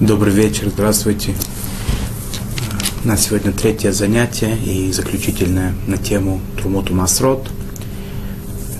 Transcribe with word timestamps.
Добрый 0.00 0.32
вечер, 0.32 0.68
здравствуйте. 0.68 1.34
У 3.04 3.08
нас 3.08 3.26
сегодня 3.26 3.50
третье 3.50 3.90
занятие 3.90 4.56
и 4.56 4.92
заключительное 4.92 5.74
на 5.88 5.98
тему 5.98 6.40
Трумоту 6.56 6.94
Масрот. 6.94 7.50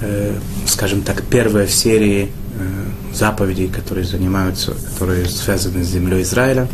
Э, 0.00 0.38
скажем 0.64 1.02
так, 1.02 1.24
первая 1.24 1.66
в 1.66 1.72
серии 1.72 2.30
э, 2.54 3.12
заповедей, 3.12 3.66
которые 3.66 4.06
занимаются, 4.06 4.76
которые 4.92 5.26
связаны 5.28 5.82
с 5.82 5.88
землей 5.88 6.22
Израиля. 6.22 6.68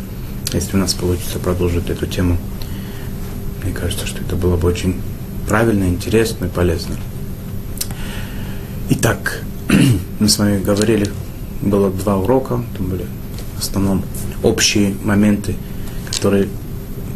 Если 0.52 0.76
у 0.76 0.78
нас 0.78 0.92
получится 0.92 1.38
продолжить 1.38 1.88
эту 1.88 2.06
тему, 2.06 2.36
мне 3.62 3.72
кажется, 3.72 4.06
что 4.06 4.20
это 4.20 4.36
было 4.36 4.58
бы 4.58 4.68
очень 4.68 5.00
правильно, 5.48 5.84
интересно 5.84 6.44
и 6.44 6.48
полезно. 6.50 6.96
Итак, 8.90 9.40
мы 10.20 10.28
с 10.28 10.38
вами 10.38 10.62
говорили, 10.62 11.10
было 11.62 11.90
два 11.90 12.18
урока, 12.18 12.62
там 12.76 12.88
были 12.88 13.06
основном 13.64 14.04
общие 14.42 14.94
моменты, 15.02 15.56
которые 16.06 16.48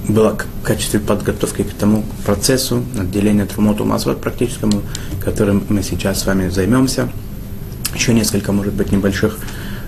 было 0.09 0.37
в 0.63 0.67
качестве 0.67 1.01
подготовки 1.01 1.63
к 1.63 1.73
тому 1.75 2.05
процессу 2.25 2.83
отделения 2.99 3.45
Трумоту 3.45 3.85
Масват 3.85 4.21
практическому, 4.21 4.83
которым 5.23 5.63
мы 5.69 5.83
сейчас 5.83 6.23
с 6.23 6.27
вами 6.27 6.49
займемся. 6.49 7.11
Еще 7.95 8.15
несколько, 8.15 8.53
может 8.53 8.75
быть, 8.75 8.91
небольших 8.91 9.39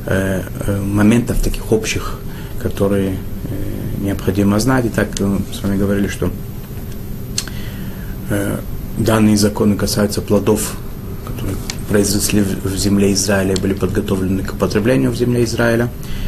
э, 0.07 0.43
э, 0.67 0.81
моментов, 0.81 1.43
таких 1.43 1.73
общих, 1.73 2.19
которые 2.63 3.13
э, 3.13 4.05
необходимо 4.05 4.61
знать. 4.61 4.85
Итак, 4.89 5.09
мы 5.21 5.41
с 5.53 5.63
вами 5.63 5.79
говорили, 5.79 6.09
что 6.09 6.31
э, 8.29 8.59
данные 8.99 9.37
законы 9.37 9.77
касаются 9.77 10.21
плодов, 10.21 10.77
которые 11.27 11.57
произошли 11.89 12.43
в 12.43 12.77
земле 12.77 13.13
Израиля, 13.15 13.57
были 13.57 13.75
подготовлены 13.75 14.43
к 14.43 14.53
употреблению 14.53 15.11
в 15.11 15.17
земле 15.17 15.45
Израиля. 15.45 15.85
Э, 15.85 16.20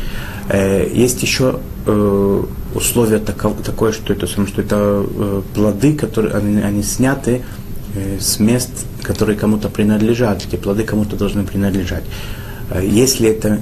есть 0.92 1.22
еще 1.22 1.60
э, 1.86 2.42
условие 2.74 3.18
такое, 3.18 3.92
что 3.92 4.12
это, 4.12 4.26
что 4.26 4.60
это 4.60 5.04
э, 5.06 5.42
плоды, 5.54 5.94
которые 5.94 6.34
они, 6.34 6.60
они 6.60 6.82
сняты 6.82 7.42
с 8.18 8.38
мест, 8.38 8.70
которые 9.02 9.36
кому-то 9.38 9.68
принадлежат. 9.68 10.46
Эти 10.46 10.56
плоды 10.56 10.82
кому-то 10.82 11.14
должны 11.14 11.44
принадлежать. 11.44 12.04
Если 12.82 13.28
это 13.28 13.60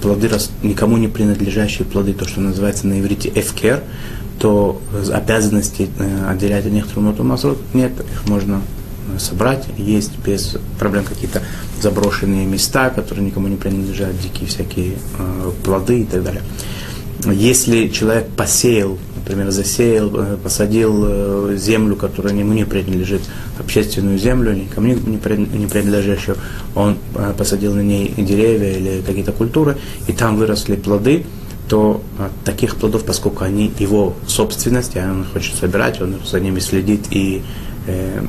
плоды, 0.00 0.30
никому 0.62 0.96
не 0.96 1.08
принадлежащие 1.08 1.86
плоды, 1.86 2.14
то, 2.14 2.26
что 2.26 2.40
называется 2.40 2.86
на 2.86 2.98
иврите 2.98 3.30
эфкер, 3.34 3.82
то 4.38 4.80
обязанности 5.12 5.90
отделять 6.26 6.64
от 6.64 6.72
них 6.72 6.86
трумот 6.86 7.18
нет, 7.74 7.92
их 8.00 8.26
можно 8.26 8.62
собрать, 9.18 9.66
есть 9.76 10.18
без 10.18 10.56
проблем 10.78 11.04
какие-то 11.04 11.42
заброшенные 11.80 12.46
места, 12.46 12.90
которые 12.90 13.26
никому 13.26 13.48
не 13.48 13.56
принадлежат, 13.56 14.18
дикие 14.20 14.48
всякие 14.48 14.94
э, 15.18 15.50
плоды 15.64 16.00
и 16.00 16.04
так 16.04 16.22
далее. 16.22 16.42
Если 17.26 17.88
человек 17.88 18.28
посеял, 18.36 18.98
например, 19.16 19.50
засеял, 19.50 20.10
э, 20.14 20.36
посадил 20.36 21.04
э, 21.06 21.56
землю, 21.56 21.96
которая 21.96 22.34
ему 22.34 22.52
не 22.52 22.64
принадлежит, 22.64 23.22
общественную 23.58 24.18
землю, 24.18 24.52
никому 24.52 24.88
не, 24.88 25.16
принадлежащую, 25.16 26.36
он 26.74 26.98
э, 27.14 27.32
посадил 27.36 27.74
на 27.74 27.80
ней 27.80 28.12
деревья 28.16 28.72
или 28.72 29.02
какие-то 29.06 29.32
культуры, 29.32 29.78
и 30.06 30.12
там 30.12 30.36
выросли 30.36 30.76
плоды, 30.76 31.24
то 31.68 32.02
таких 32.44 32.76
плодов, 32.76 33.04
поскольку 33.04 33.42
они 33.42 33.72
его 33.78 34.14
собственность, 34.26 34.96
и 34.96 34.98
он 34.98 35.24
хочет 35.24 35.54
собирать, 35.54 36.02
он 36.02 36.16
за 36.22 36.38
ними 36.38 36.60
следит 36.60 37.06
и 37.10 37.42
э, 37.86 38.20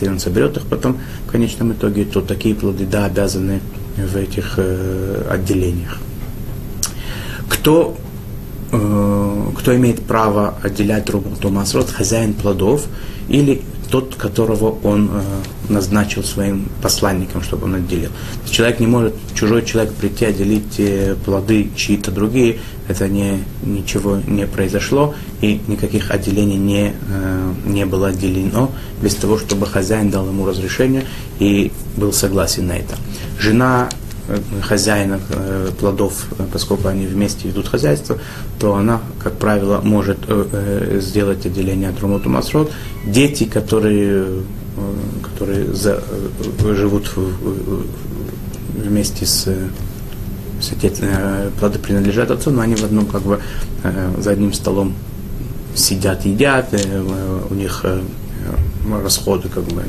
и 0.00 0.08
он 0.08 0.18
соберет 0.18 0.56
их 0.56 0.66
потом 0.66 0.98
в 1.26 1.30
конечном 1.30 1.72
итоге, 1.72 2.04
то 2.04 2.20
такие 2.20 2.54
плоды, 2.54 2.86
да, 2.86 3.06
обязаны 3.06 3.60
в 3.96 4.16
этих 4.16 4.54
э, 4.58 5.26
отделениях. 5.30 5.98
Кто, 7.48 7.96
э, 8.72 9.46
кто 9.58 9.76
имеет 9.76 10.02
право 10.02 10.54
отделять 10.62 11.08
Рубуту 11.10 11.50
Масрот, 11.50 11.90
хозяин 11.90 12.34
плодов 12.34 12.86
или 13.28 13.62
тот, 13.90 14.14
которого 14.16 14.78
он 14.82 15.10
э, 15.12 15.22
назначил 15.68 16.24
своим 16.24 16.68
посланником, 16.82 17.42
чтобы 17.42 17.64
он 17.64 17.76
отделил. 17.76 18.10
Человек 18.50 18.80
не 18.80 18.86
может, 18.86 19.14
чужой 19.34 19.64
человек 19.64 19.92
прийти 19.94 20.24
отделить 20.24 20.78
э, 20.78 21.16
плоды 21.24 21.70
чьи-то 21.76 22.10
другие, 22.10 22.58
это 22.88 23.08
не, 23.08 23.44
ничего 23.62 24.20
не 24.26 24.46
произошло, 24.46 25.14
и 25.40 25.60
никаких 25.66 26.10
отделений 26.10 26.56
не, 26.56 26.92
э, 27.08 27.52
не 27.64 27.86
было 27.86 28.08
отделено, 28.08 28.70
без 29.02 29.14
того, 29.14 29.38
чтобы 29.38 29.66
хозяин 29.66 30.10
дал 30.10 30.26
ему 30.26 30.46
разрешение 30.46 31.04
и 31.38 31.72
был 31.96 32.12
согласен 32.12 32.66
на 32.66 32.76
это. 32.76 32.96
Жена 33.38 33.88
хозяина 34.62 35.20
э, 35.30 35.70
плодов, 35.78 36.26
э, 36.38 36.44
поскольку 36.52 36.88
они 36.88 37.06
вместе 37.06 37.48
ведут 37.48 37.68
хозяйство, 37.68 38.18
то 38.58 38.74
она, 38.74 39.00
как 39.22 39.34
правило, 39.34 39.80
может 39.82 40.18
сделать 41.00 41.46
отделение 41.46 41.90
от 41.90 42.00
Румуту 42.00 42.28
Масрот. 42.28 42.72
Дети, 43.06 43.44
которые, 43.44 44.42
которые 45.22 45.72
за, 45.74 46.02
живут 46.60 47.10
вместе 48.74 49.26
с 49.26 49.48
эти 50.72 50.92
плоды 51.58 51.78
принадлежат 51.78 52.30
отцу, 52.30 52.50
но 52.50 52.62
они 52.62 52.74
в 52.74 52.84
одном 52.84 53.06
как 53.06 53.22
бы 53.22 53.40
за 54.18 54.30
одним 54.30 54.52
столом 54.52 54.94
сидят, 55.74 56.24
едят, 56.24 56.74
у 57.50 57.54
них 57.54 57.84
расходы 59.02 59.48
как 59.48 59.64
бы 59.64 59.82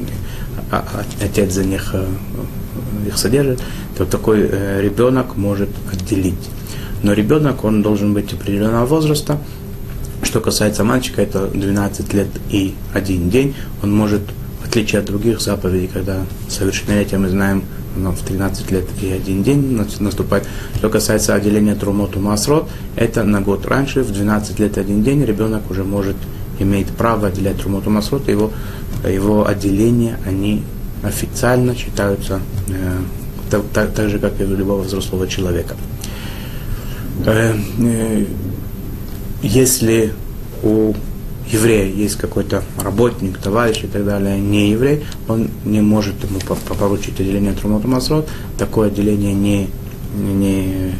а, 0.71 0.83
а 0.93 1.03
отец 1.23 1.53
за 1.53 1.63
них 1.63 1.95
их 3.07 3.18
содержит, 3.18 3.62
то 3.97 4.06
такой 4.06 4.47
э, 4.50 4.81
ребенок 4.81 5.38
может 5.38 5.69
отделить. 5.91 6.50
Но 7.03 7.13
ребенок, 7.13 7.63
он 7.63 7.81
должен 7.81 8.13
быть 8.13 8.34
определенного 8.34 8.85
возраста. 8.85 9.38
Что 10.23 10.41
касается 10.41 10.84
мальчика, 10.84 11.22
это 11.22 11.47
12 11.47 12.13
лет 12.13 12.28
и 12.50 12.73
один 12.94 13.29
день. 13.29 13.56
Он 13.84 13.96
может, 13.96 14.22
в 14.63 14.67
отличие 14.67 15.00
от 15.00 15.06
других 15.06 15.40
заповедей, 15.40 15.90
когда 15.91 16.17
совершеннолетие 16.50 17.19
мы 17.19 17.29
знаем, 17.29 17.63
оно 17.96 18.12
в 18.12 18.22
13 18.22 18.72
лет 18.72 18.85
и 19.01 19.12
один 19.12 19.44
день 19.44 19.79
наступает. 20.00 20.46
Что 20.75 20.90
касается 20.90 21.35
отделения 21.35 21.75
трумоту 21.75 22.19
масрот, 22.19 22.69
это 22.96 23.23
на 23.23 23.41
год 23.41 23.66
раньше, 23.66 24.03
в 24.03 24.12
12 24.12 24.59
лет 24.59 24.78
и 24.78 24.81
один 24.81 25.03
день, 25.03 25.23
ребенок 25.23 25.69
уже 25.69 25.84
может 25.84 26.16
имеет 26.59 26.88
право 26.88 27.28
отделять 27.28 27.57
трумоту 27.57 27.90
масрот, 27.90 28.28
его, 28.28 28.51
его 29.07 29.47
отделения, 29.47 30.19
они 30.25 30.63
официально 31.03 31.75
считаются 31.75 32.41
э, 32.68 32.97
так, 33.50 33.63
так, 33.74 33.94
так 33.94 34.09
же, 34.09 34.19
как 34.19 34.40
и 34.41 34.44
у 34.44 34.56
любого 34.56 34.81
взрослого 34.81 35.28
человека. 35.28 35.75
Э, 37.25 37.53
э, 37.80 38.25
если 39.41 40.13
у 40.63 40.94
еврея 41.52 41.85
есть 41.85 42.16
какой-то 42.16 42.63
работник, 42.81 43.38
товарищ 43.38 43.84
и 43.84 43.88
так 43.88 44.06
далее, 44.06 44.40
не 44.40 44.72
еврей, 44.72 45.06
он 45.28 45.50
не 45.63 45.81
может 45.81 46.16
ему 46.24 46.40
получить 46.78 47.19
отделение 47.19 47.53
Трумот. 47.53 47.84
Такое 48.58 48.88
отделение 48.88 49.34
не, 49.34 49.69
не 50.16 50.94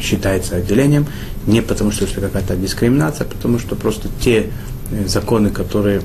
считается 0.00 0.56
отделением, 0.56 1.06
не 1.46 1.60
потому 1.60 1.90
что 1.90 2.04
это 2.04 2.20
какая-то 2.20 2.56
дискриминация, 2.56 3.26
а 3.26 3.28
потому 3.28 3.58
что 3.58 3.74
просто 3.74 4.08
те 4.20 4.46
э, 4.90 5.06
законы, 5.06 5.50
которые 5.50 6.02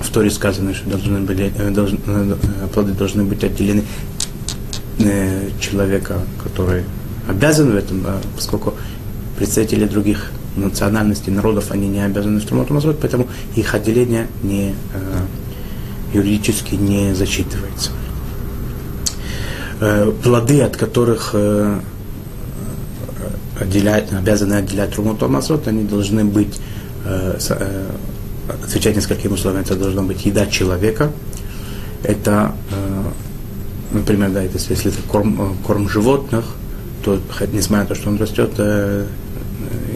в 0.00 0.10
Торе 0.10 0.30
сказано, 0.30 0.74
что 0.74 0.88
должны 0.90 1.20
были, 1.20 1.52
э, 1.56 1.70
должны, 1.70 1.98
э, 2.06 2.36
плоды 2.72 2.92
должны 2.92 3.24
быть 3.24 3.42
отделены 3.44 3.84
э, 4.98 5.50
человека, 5.60 6.20
который 6.42 6.84
обязан 7.28 7.72
в 7.72 7.76
этом, 7.76 8.06
поскольку 8.34 8.74
представители 9.36 9.86
других 9.86 10.30
национальностей, 10.56 11.32
народов, 11.32 11.70
они 11.70 11.88
не 11.88 12.04
обязаны 12.04 12.40
в 12.40 12.70
Мазрот, 12.70 12.98
поэтому 13.00 13.26
их 13.56 13.74
отделение 13.74 14.28
не, 14.42 14.74
юридически 16.14 16.76
не 16.76 17.14
засчитывается. 17.14 17.90
Плоды, 20.22 20.62
от 20.62 20.76
которых 20.76 21.34
отделять, 23.60 24.12
обязаны 24.12 24.54
отделять 24.54 24.94
Трумуту 24.94 25.28
Мазрот, 25.28 25.68
они 25.68 25.84
должны 25.84 26.24
быть 26.24 26.58
отвечать 28.48 28.96
нескольким 28.96 29.32
условиям. 29.32 29.62
Это 29.62 29.76
должна 29.76 30.02
быть 30.02 30.24
еда 30.24 30.46
человека. 30.46 31.10
Это, 32.02 32.54
э, 32.70 33.02
например, 33.92 34.30
да, 34.30 34.42
это, 34.42 34.58
если 34.58 34.92
это 34.92 35.02
корм, 35.08 35.40
э, 35.40 35.66
корм 35.66 35.88
животных, 35.88 36.44
то, 37.04 37.20
несмотря 37.52 37.84
на 37.84 37.88
то, 37.88 37.94
что 37.94 38.10
он 38.10 38.18
растет 38.18 38.52
э, 38.58 39.06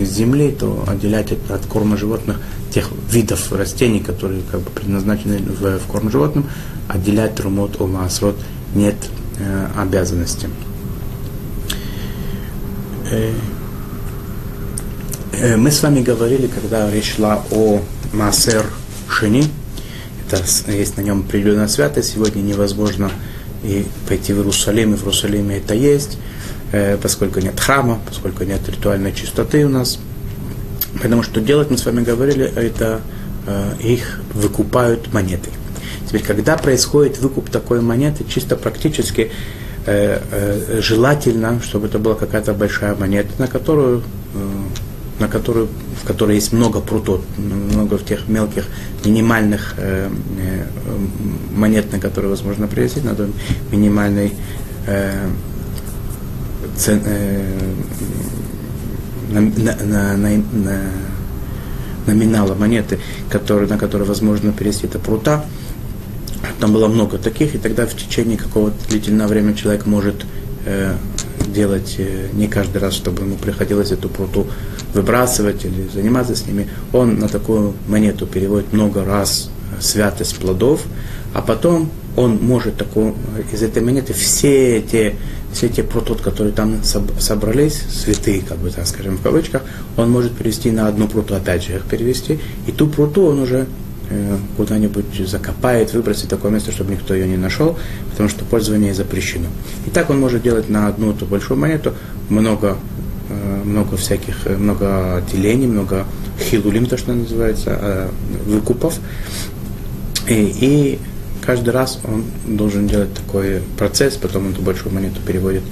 из 0.00 0.10
земли, 0.10 0.54
то 0.58 0.84
отделять 0.86 1.32
это 1.32 1.54
от 1.54 1.66
корма 1.66 1.96
животных, 1.96 2.38
тех 2.72 2.90
видов 3.10 3.52
растений, 3.52 4.00
которые 4.00 4.42
как 4.50 4.60
бы 4.60 4.70
предназначены 4.70 5.38
в, 5.38 5.78
в 5.78 5.86
корм 5.86 6.10
животным, 6.10 6.46
отделять 6.88 7.34
трумот 7.34 7.80
от 7.80 7.90
масрот 7.90 8.36
нет 8.74 8.96
э, 9.38 9.66
обязанности. 9.76 10.48
Мы 15.56 15.70
с 15.70 15.82
вами 15.82 16.00
говорили, 16.02 16.46
когда 16.46 16.90
речь 16.90 17.16
шла 17.16 17.42
о 17.50 17.80
Маасер 18.12 18.66
Шини. 19.08 19.44
Это, 20.26 20.42
есть 20.72 20.96
на 20.96 21.02
нем 21.02 21.20
определенная 21.20 21.68
святость. 21.68 22.12
Сегодня 22.14 22.40
невозможно 22.40 23.10
и 23.62 23.86
пойти 24.08 24.32
в 24.32 24.38
Иерусалим, 24.38 24.94
и 24.94 24.96
в 24.96 25.00
Иерусалиме 25.00 25.58
это 25.58 25.74
есть. 25.74 26.18
э, 26.72 26.96
поскольку 26.96 27.40
нет 27.40 27.58
храма, 27.58 28.00
поскольку 28.06 28.44
нет 28.44 28.60
ритуальной 28.68 29.12
чистоты 29.12 29.64
у 29.66 29.68
нас. 29.68 29.98
Потому 31.00 31.22
что 31.22 31.40
делать, 31.40 31.70
мы 31.70 31.78
с 31.78 31.84
вами 31.84 32.02
говорили, 32.02 32.44
это 32.44 33.00
э, 33.46 33.72
их 33.80 34.20
выкупают 34.34 35.12
монеты. 35.12 35.50
Теперь, 36.06 36.22
когда 36.22 36.56
происходит 36.56 37.18
выкуп 37.18 37.50
такой 37.50 37.80
монеты, 37.80 38.24
чисто 38.28 38.56
практически 38.56 39.30
э, 39.86 40.80
желательно, 40.80 41.60
чтобы 41.62 41.86
это 41.86 41.98
была 41.98 42.14
какая-то 42.14 42.52
большая 42.52 42.94
монета, 42.96 43.30
на 43.38 43.46
которую, 43.46 44.02
на 45.20 45.28
которую, 45.28 45.68
в 46.02 46.06
которой 46.06 46.36
есть 46.36 46.52
много 46.52 46.80
прутов, 46.80 47.20
много 47.36 47.98
тех 47.98 48.26
мелких 48.26 48.64
минимальных 49.04 49.74
э, 49.76 50.08
э, 50.38 50.66
монет, 51.54 51.92
на 51.92 52.00
которые 52.00 52.30
возможно 52.30 52.66
привести, 52.66 53.00
на 53.02 53.14
той 53.14 53.30
минимальной 53.70 54.32
э, 54.86 55.28
цен, 56.76 57.02
э, 57.04 57.42
на, 59.30 59.40
на, 59.40 60.16
на, 60.16 60.16
на, 60.16 60.80
номинала 62.06 62.54
монеты, 62.54 62.98
который, 63.28 63.68
на 63.68 63.78
которую 63.78 64.08
возможно 64.08 64.52
перевести 64.52 64.86
это 64.86 64.98
прута. 64.98 65.44
Там 66.58 66.72
было 66.72 66.88
много 66.88 67.18
таких, 67.18 67.54
и 67.54 67.58
тогда 67.58 67.86
в 67.86 67.94
течение 67.94 68.38
какого-то 68.38 68.76
длительного 68.88 69.28
времени 69.28 69.54
человек 69.54 69.84
может 69.84 70.24
э, 70.64 70.96
делать 71.50 71.96
э, 71.98 72.28
не 72.32 72.48
каждый 72.48 72.78
раз, 72.78 72.94
чтобы 72.94 73.22
ему 73.22 73.36
приходилось 73.36 73.92
эту 73.92 74.08
пруту 74.08 74.46
выбрасывать 74.94 75.64
или 75.64 75.88
заниматься 75.92 76.34
с 76.34 76.46
ними. 76.46 76.68
Он 76.92 77.18
на 77.18 77.28
такую 77.28 77.74
монету 77.88 78.26
переводит 78.26 78.72
много 78.72 79.04
раз 79.04 79.50
э, 79.72 79.80
святость 79.80 80.36
плодов, 80.38 80.82
а 81.34 81.42
потом 81.42 81.90
он 82.16 82.38
может 82.42 82.76
такую, 82.76 83.14
из 83.52 83.62
этой 83.62 83.82
монеты 83.82 84.12
все 84.12 84.78
эти, 84.78 85.14
все 85.52 85.66
эти 85.66 85.80
прутот, 85.80 86.20
которые 86.20 86.52
там 86.52 86.82
собрались, 86.82 87.82
святые, 87.88 88.42
как 88.42 88.58
бы 88.58 88.70
так 88.70 88.86
скажем, 88.86 89.16
в 89.16 89.22
кавычках, 89.22 89.62
он 89.96 90.10
может 90.10 90.32
перевести 90.32 90.70
на 90.70 90.88
одну 90.88 91.08
пруту, 91.08 91.34
опять 91.34 91.64
же 91.64 91.76
их 91.76 91.84
перевести, 91.84 92.40
и 92.66 92.72
ту 92.72 92.88
пруту 92.88 93.26
он 93.26 93.40
уже 93.40 93.58
э, 93.58 93.66
куда-нибудь 94.56 95.28
закопает, 95.28 95.92
выбросит 95.92 96.28
такое 96.28 96.50
место, 96.50 96.72
чтобы 96.72 96.92
никто 96.92 97.14
ее 97.14 97.28
не 97.28 97.36
нашел, 97.36 97.78
потому 98.10 98.28
что 98.28 98.44
пользование 98.44 98.92
запрещено. 98.92 99.46
И 99.86 99.90
так 99.90 100.10
он 100.10 100.18
может 100.18 100.42
делать 100.42 100.68
на 100.68 100.88
одну 100.88 101.12
эту 101.12 101.26
большую 101.26 101.58
монету 101.58 101.94
много, 102.28 102.76
э, 103.28 103.62
много 103.64 103.96
всяких, 103.96 104.46
э, 104.46 104.56
много 104.56 105.16
отделений, 105.16 105.66
много 105.66 106.06
хилулим, 106.40 106.86
то, 106.86 106.96
что 106.96 107.12
называется, 107.12 108.10
выкупов. 108.46 108.98
И, 110.28 110.54
и 110.60 110.98
каждый 111.40 111.70
раз 111.70 112.00
он 112.04 112.24
должен 112.46 112.88
делать 112.88 113.12
такой 113.14 113.62
процесс, 113.78 114.16
потом 114.16 114.50
эту 114.50 114.62
большую 114.62 114.94
монету 114.94 115.20
переводит 115.26 115.62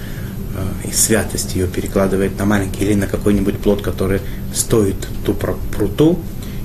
э, 0.55 0.89
и 0.89 0.93
святость 0.93 1.55
ее 1.55 1.67
перекладывает 1.67 2.39
на 2.39 2.45
маленький 2.45 2.85
или 2.85 2.95
на 2.95 3.07
какой-нибудь 3.07 3.59
плод, 3.59 3.83
который 3.83 4.21
стоит 4.55 4.97
ту 5.25 5.35
пруту, 5.35 6.19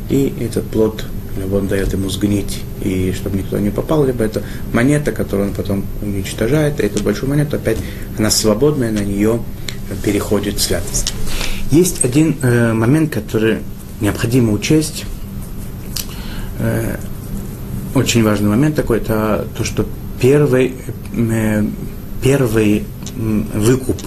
и 0.09 0.33
этот 0.39 0.65
плод 0.67 1.05
он 1.51 1.67
дает 1.67 1.93
ему 1.93 2.09
сгнить, 2.09 2.61
и 2.81 3.13
чтобы 3.13 3.37
никто 3.37 3.57
не 3.57 3.69
попал, 3.69 4.05
либо 4.05 4.23
это 4.23 4.43
монета, 4.71 5.11
которую 5.11 5.49
он 5.49 5.55
потом 5.55 5.85
уничтожает, 6.01 6.79
и 6.79 6.83
эту 6.83 7.03
большую 7.03 7.29
монету 7.29 7.55
опять, 7.55 7.77
она 8.17 8.29
свободная, 8.29 8.91
на 8.91 8.99
нее 8.99 9.39
переходит 10.03 10.59
святость. 10.59 11.13
Есть 11.71 12.05
один 12.05 12.37
э, 12.41 12.73
момент, 12.73 13.13
который 13.13 13.59
необходимо 13.99 14.51
учесть. 14.53 15.05
Э, 16.59 16.97
очень 17.95 18.23
важный 18.23 18.49
момент 18.49 18.75
такой, 18.75 18.97
это 18.97 19.47
то, 19.57 19.63
что 19.63 19.85
первый, 20.21 20.75
э, 21.15 21.63
первый 22.21 22.85
выкуп 23.15 23.97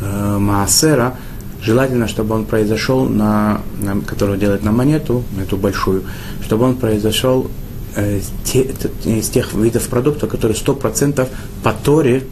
э, 0.00 0.38
Маасера, 0.38 1.16
желательно, 1.64 2.06
чтобы 2.08 2.34
он 2.34 2.44
произошел, 2.44 3.06
на, 3.06 3.62
на, 3.80 4.00
который 4.02 4.38
делает 4.38 4.62
на 4.62 4.72
монету, 4.72 5.24
эту 5.40 5.56
большую, 5.56 6.04
чтобы 6.42 6.66
он 6.66 6.76
произошел 6.76 7.50
э, 7.96 8.20
те, 8.44 8.70
из 9.04 9.28
тех 9.30 9.54
видов 9.54 9.88
продуктов, 9.88 10.30
которые 10.30 10.56
100% 10.56 11.26
по 11.62 11.72
Торе 11.72 12.24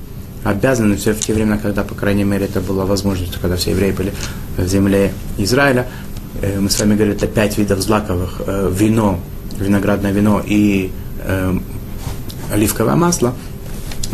обязаны, 0.44 0.96
все 0.96 1.14
в 1.14 1.20
те 1.20 1.32
времена, 1.32 1.56
когда, 1.56 1.82
по 1.82 1.94
крайней 1.94 2.25
мере, 2.25 2.44
это 2.44 2.61
была 2.61 2.84
возможность, 2.84 3.38
когда 3.40 3.56
все 3.56 3.70
евреи 3.70 3.93
были 3.93 4.12
в 4.58 4.67
земле 4.67 5.12
Израиля, 5.38 5.87
э, 6.43 6.61
мы 6.61 6.69
с 6.69 6.78
вами 6.78 6.94
говорили, 6.94 7.17
это 7.17 7.26
пять 7.26 7.56
видов 7.56 7.81
злаковых, 7.81 8.43
э, 8.46 8.70
вино, 8.73 9.19
виноградное 9.58 10.12
вино 10.12 10.43
и 10.44 10.90
э, 11.25 11.58
оливковое 12.52 12.96
масло, 12.96 13.35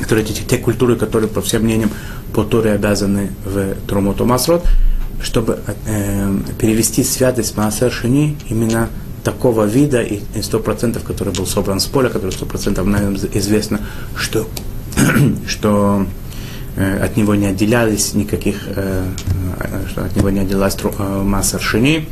которые 0.00 0.24
те, 0.24 0.44
те 0.44 0.58
культуры, 0.58 0.94
которые, 0.94 1.28
по 1.28 1.40
всем 1.42 1.62
мнениям, 1.62 1.90
по 2.32 2.44
Торе 2.44 2.72
обязаны 2.72 3.30
в 3.44 3.74
Трумоту 3.88 4.24
Масрот, 4.24 4.64
чтобы 5.22 5.58
э, 5.86 6.38
перевести 6.58 7.02
святость 7.02 7.56
Маасер 7.56 7.90
Шини 7.90 8.36
именно 8.48 8.88
такого 9.24 9.64
вида 9.64 10.02
и 10.02 10.20
сто 10.42 10.60
процентов, 10.60 11.04
который 11.04 11.32
был 11.32 11.46
собран 11.46 11.80
с 11.80 11.86
поля, 11.86 12.08
который 12.08 12.30
сто 12.30 12.46
процентов 12.46 12.86
нам 12.86 13.16
известно, 13.16 13.80
что, 14.16 14.46
что 15.46 16.06
э, 16.76 17.04
от 17.04 17.16
него 17.16 17.34
не 17.34 17.46
отделялись 17.46 18.14
никаких, 18.14 18.56
э, 18.68 19.04
э 19.60 19.88
что 19.88 20.04
от 20.04 20.16
него 20.16 20.30
не 20.30 20.40
отделялась 20.40 20.76
э, 20.82 21.22
масса 21.22 21.58
шини, 21.58 22.08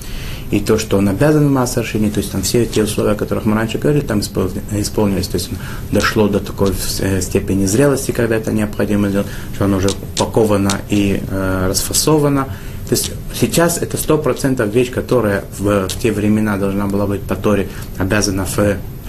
и 0.50 0.60
то, 0.60 0.78
что 0.78 0.98
он 0.98 1.08
обязан 1.08 1.48
в 1.48 1.50
массаршине, 1.50 2.10
то 2.10 2.18
есть 2.18 2.30
там 2.30 2.42
все 2.42 2.66
те 2.66 2.84
условия, 2.84 3.12
о 3.12 3.14
которых 3.16 3.46
мы 3.46 3.56
раньше 3.56 3.78
говорили, 3.78 4.04
там 4.04 4.20
исполнились, 4.20 5.28
то 5.28 5.36
есть 5.36 5.50
дошло 5.90 6.28
до 6.28 6.38
такой 6.38 6.70
э, 7.00 7.20
степени 7.20 7.66
зрелости, 7.66 8.12
когда 8.12 8.36
это 8.36 8.52
необходимо 8.52 9.08
сделать, 9.08 9.26
что 9.54 9.64
оно 9.64 9.78
уже 9.78 9.88
упаковано 10.14 10.80
и 10.88 11.20
э, 11.28 11.66
расфасовано. 11.68 12.46
То 12.88 12.94
есть 12.94 13.12
сейчас 13.34 13.78
это 13.78 13.96
сто 13.96 14.18
процентов 14.18 14.72
вещь, 14.72 14.90
которая 14.90 15.44
в, 15.58 15.88
в 15.88 15.98
те 16.00 16.12
времена 16.12 16.56
должна 16.56 16.86
была 16.86 17.06
быть 17.06 17.22
по 17.22 17.34
Торе 17.34 17.68
обязана 17.98 18.46
в 18.46 18.58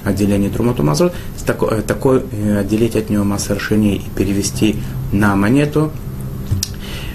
отделении 0.04 0.50
Трумату 0.50 0.84
Мазрот, 0.84 1.14
такой, 1.46 1.82
такой 1.82 2.24
э, 2.32 2.60
отделить 2.60 2.96
от 2.96 3.10
него 3.10 3.24
массаршини 3.24 3.96
и 3.96 4.10
перевести 4.16 4.78
на 5.12 5.36
монету, 5.36 5.92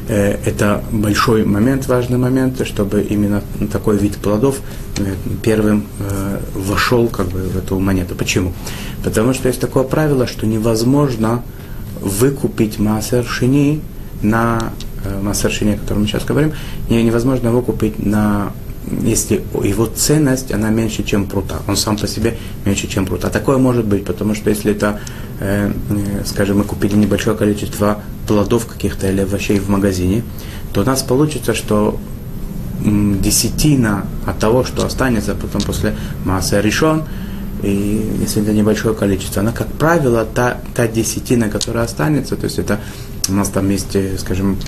Э, 0.09 0.37
это 0.45 0.83
большой 0.91 1.45
момент, 1.45 1.87
важный 1.87 2.19
момент, 2.19 2.67
чтобы 2.67 3.03
именно 3.03 3.43
такой 3.73 3.97
вид 3.97 4.17
плодов 4.17 4.61
э, 4.99 5.15
первым 5.43 5.87
э, 6.01 6.39
вошел 6.55 7.09
как 7.09 7.29
бы, 7.29 7.41
в 7.41 7.57
эту 7.57 7.79
монету. 7.79 8.15
Почему? 8.15 8.53
Потому 9.05 9.33
что 9.33 9.49
есть 9.49 9.61
такое 9.61 9.85
правило, 9.85 10.27
что 10.27 10.47
невозможно 10.47 11.43
выкупить 12.01 12.79
массер 12.79 13.25
на 14.23 14.73
массер 15.23 15.51
шини, 15.51 15.75
о 15.75 15.79
котором 15.79 16.03
мы 16.03 16.09
сейчас 16.09 16.25
говорим, 16.25 16.53
невозможно 16.89 17.51
выкупить 17.51 18.05
на 18.05 18.53
если 19.03 19.43
его 19.63 19.87
ценность, 19.87 20.53
она 20.53 20.71
меньше, 20.71 21.05
чем 21.05 21.27
прута. 21.27 21.63
Он 21.69 21.77
сам 21.77 21.97
по 21.97 22.07
себе 22.07 22.37
меньше, 22.65 22.89
чем 22.89 23.07
прута. 23.07 23.31
Такое 23.31 23.59
может 23.59 23.87
быть, 23.87 24.05
потому 24.05 24.35
что 24.35 24.51
если 24.51 24.73
это, 24.73 25.01
э, 25.41 25.71
э, 25.91 26.25
скажем, 26.27 26.59
мы 26.59 26.65
купили 26.65 26.97
небольшое 26.97 27.37
количество 27.37 28.03
плодов 28.27 28.67
каких-то 28.67 29.09
или 29.09 29.21
овощей 29.21 29.61
в 29.61 29.69
магазине, 29.69 30.23
то 30.73 30.83
у 30.83 30.85
нас 30.85 31.03
получится, 31.03 31.55
что 31.55 31.99
десятина 32.85 34.07
от 34.27 34.39
того, 34.39 34.65
что 34.65 34.85
останется 34.85 35.35
потом 35.35 35.63
после 35.63 35.95
массы 36.25 36.61
решен, 36.61 37.05
и 37.63 38.19
если 38.21 38.43
это 38.43 38.53
небольшое 38.53 38.95
количество, 38.95 39.41
она, 39.41 39.53
как 39.53 39.69
правило, 39.69 40.25
та, 40.25 40.59
та 40.75 40.89
десятина, 40.89 41.49
которая 41.49 41.85
останется, 41.85 42.35
то 42.35 42.45
есть 42.45 42.59
это 42.59 42.81
у 43.29 43.33
нас 43.35 43.49
там 43.51 43.71
есть, 43.71 43.95
э, 43.95 44.19
скажем, 44.19 44.59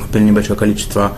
купили 0.00 0.24
небольшое 0.24 0.58
количество 0.58 1.12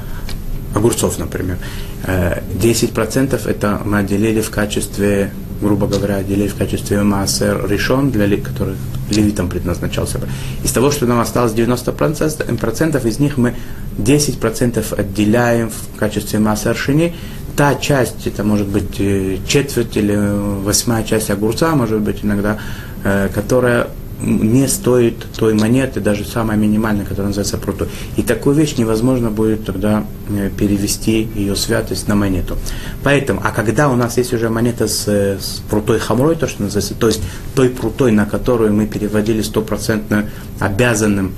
огурцов, 0.75 1.19
например. 1.19 1.59
10% 2.05 3.41
э, 3.47 3.51
это 3.51 3.81
мы 3.85 3.99
отделили 3.99 4.41
в 4.41 4.51
качестве, 4.51 5.33
грубо 5.61 5.87
говоря, 5.87 6.17
отделили 6.17 6.49
в 6.49 6.55
качестве 6.55 7.03
массер 7.03 7.67
решен, 7.69 8.11
для, 8.11 8.37
который 8.37 8.77
левитам 9.11 9.49
предназначался. 9.49 10.21
Из 10.63 10.71
того, 10.73 10.91
что 10.91 11.07
нам 11.07 11.21
осталось 11.21 11.53
90%, 11.53 13.09
из 13.09 13.19
них 13.19 13.37
мы 13.37 13.55
10% 13.99 14.95
отделяем 14.99 15.71
в 15.71 15.99
качестве 15.99 16.39
массер 16.39 16.77
шини. 16.77 17.15
Та 17.57 17.75
часть, 17.75 18.27
это 18.27 18.45
может 18.45 18.69
быть 18.69 19.01
э, 19.01 19.39
четверть 19.49 19.97
или 19.97 20.17
восьмая 20.63 21.03
часть 21.03 21.31
огурца, 21.31 21.75
может 21.75 22.01
быть 22.01 22.21
иногда, 22.23 22.59
э, 23.03 23.29
которая 23.35 23.89
не 24.21 24.67
стоит 24.67 25.27
той 25.37 25.55
монеты, 25.55 26.01
даже 26.01 26.25
самая 26.25 26.57
минимальная, 26.57 27.05
которая 27.05 27.29
называется 27.29 27.57
прутой. 27.57 27.89
И 28.17 28.23
такую 28.23 28.57
вещь 28.57 28.77
невозможно 28.77 29.31
будет 29.31 29.65
тогда 29.65 30.05
э, 30.29 30.51
перевести 30.57 31.29
ее 31.35 31.55
святость 31.55 32.09
на 32.09 32.17
монету. 32.17 32.57
Поэтому, 33.05 33.41
а 33.45 33.53
когда 33.53 33.89
у 33.89 33.97
нас 33.97 34.17
есть 34.17 34.33
уже 34.33 34.49
монета 34.49 34.89
с, 34.89 35.07
с 35.07 35.63
прутой 35.71 36.01
хамрой, 36.01 36.35
то, 36.35 36.49
что 36.49 36.63
называется, 36.63 36.95
то 36.95 37.07
есть 37.07 37.23
той 37.55 37.69
прутой, 37.71 38.13
на 38.13 38.27
которую 38.27 38.73
мы 38.73 38.87
переводили 38.87 39.43
стопроцентно 39.43 40.29
обязанным, 40.59 41.33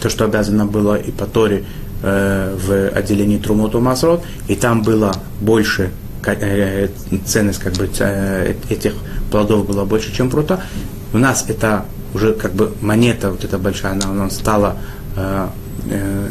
то, 0.00 0.08
что 0.08 0.24
обязано 0.24 0.66
было 0.66 0.96
и 0.96 1.12
по 1.12 1.26
Торе 1.26 1.64
э, 2.02 2.56
в 2.60 2.88
отделении 2.96 3.38
Трумоту 3.38 3.80
Масрот, 3.80 4.24
и 4.48 4.56
там 4.56 4.82
было 4.82 5.14
больше 5.40 5.90
э, 6.26 6.88
ценность 7.24 7.60
как 7.60 7.74
бы 7.74 7.88
э, 7.98 8.54
этих 8.70 8.94
плодов 9.30 9.66
была 9.66 9.84
больше, 9.84 10.14
чем 10.14 10.30
прута, 10.30 10.60
у 11.12 11.18
нас 11.18 11.44
это 11.48 11.84
уже 12.14 12.34
как 12.34 12.52
бы 12.52 12.72
монета 12.80 13.30
вот 13.30 13.44
эта 13.44 13.58
большая, 13.58 13.92
она, 13.92 14.10
она 14.10 14.30
стала 14.30 14.76
э, 15.16 15.48
э, 15.88 16.28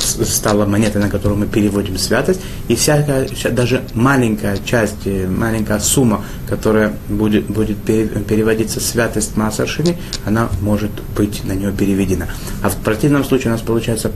стала 0.00 0.64
монета, 0.64 0.98
на 0.98 1.08
которую 1.08 1.38
мы 1.38 1.46
переводим 1.46 1.98
святость, 1.98 2.40
и 2.68 2.74
всякая, 2.74 3.28
даже 3.50 3.82
маленькая 3.94 4.58
часть, 4.64 5.06
э, 5.06 5.26
маленькая 5.26 5.78
сумма, 5.78 6.24
которая 6.48 6.92
будет, 7.08 7.46
будет 7.46 7.78
переводиться 7.78 8.80
святость 8.80 9.36
Маасаршини, 9.36 9.98
она 10.24 10.48
может 10.60 10.90
быть 11.16 11.44
на 11.44 11.52
нее 11.52 11.72
переведена. 11.72 12.28
А 12.62 12.70
в 12.70 12.76
противном 12.76 13.24
случае 13.24 13.48
у 13.48 13.52
нас 13.52 13.60
получается, 13.60 14.10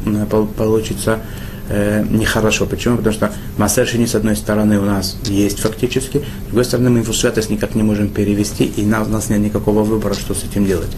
получится 0.56 1.20
э, 1.68 2.04
нехорошо. 2.10 2.66
Почему? 2.66 2.96
Потому 2.96 3.14
что 3.14 3.32
Маасаршини, 3.58 4.06
с 4.06 4.14
одной 4.14 4.36
стороны, 4.36 4.78
у 4.78 4.84
нас 4.84 5.16
есть 5.24 5.60
фактически, 5.60 6.18
с 6.18 6.46
другой 6.46 6.64
стороны, 6.64 6.90
мы 6.90 6.98
его 7.00 7.12
святость 7.12 7.50
никак 7.50 7.74
не 7.74 7.82
можем 7.82 8.08
перевести, 8.08 8.64
и 8.64 8.84
у 8.84 8.88
нас 8.88 9.28
нет 9.28 9.40
никакого 9.40 9.82
выбора, 9.82 10.14
что 10.14 10.34
с 10.34 10.44
этим 10.44 10.66
делать. 10.66 10.90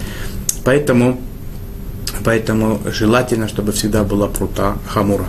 Поэтому 0.64 1.18
Поэтому 2.25 2.80
желательно, 2.87 3.46
чтобы 3.46 3.70
всегда 3.70 4.02
была 4.02 4.26
прута 4.26 4.76
хамура. 4.88 5.26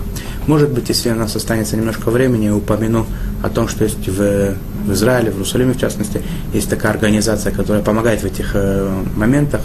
Может 0.48 0.72
быть, 0.72 0.90
если 0.90 1.12
у 1.12 1.16
нас 1.16 1.36
останется 1.36 1.78
немножко 1.78 2.10
времени, 2.10 2.46
я 2.46 2.56
упомяну 2.56 3.06
о 3.44 3.50
том, 3.50 3.68
что 3.68 3.84
есть 3.84 4.08
в, 4.08 4.56
в 4.86 4.94
Израиле, 4.94 5.30
в 5.30 5.36
Иерусалиме 5.36 5.74
в 5.74 5.80
частности, 5.80 6.24
есть 6.54 6.70
такая 6.70 6.94
организация, 6.94 7.52
которая 7.52 7.84
помогает 7.84 8.22
в 8.22 8.26
этих 8.26 8.52
э, 8.56 8.90
моментах 9.16 9.62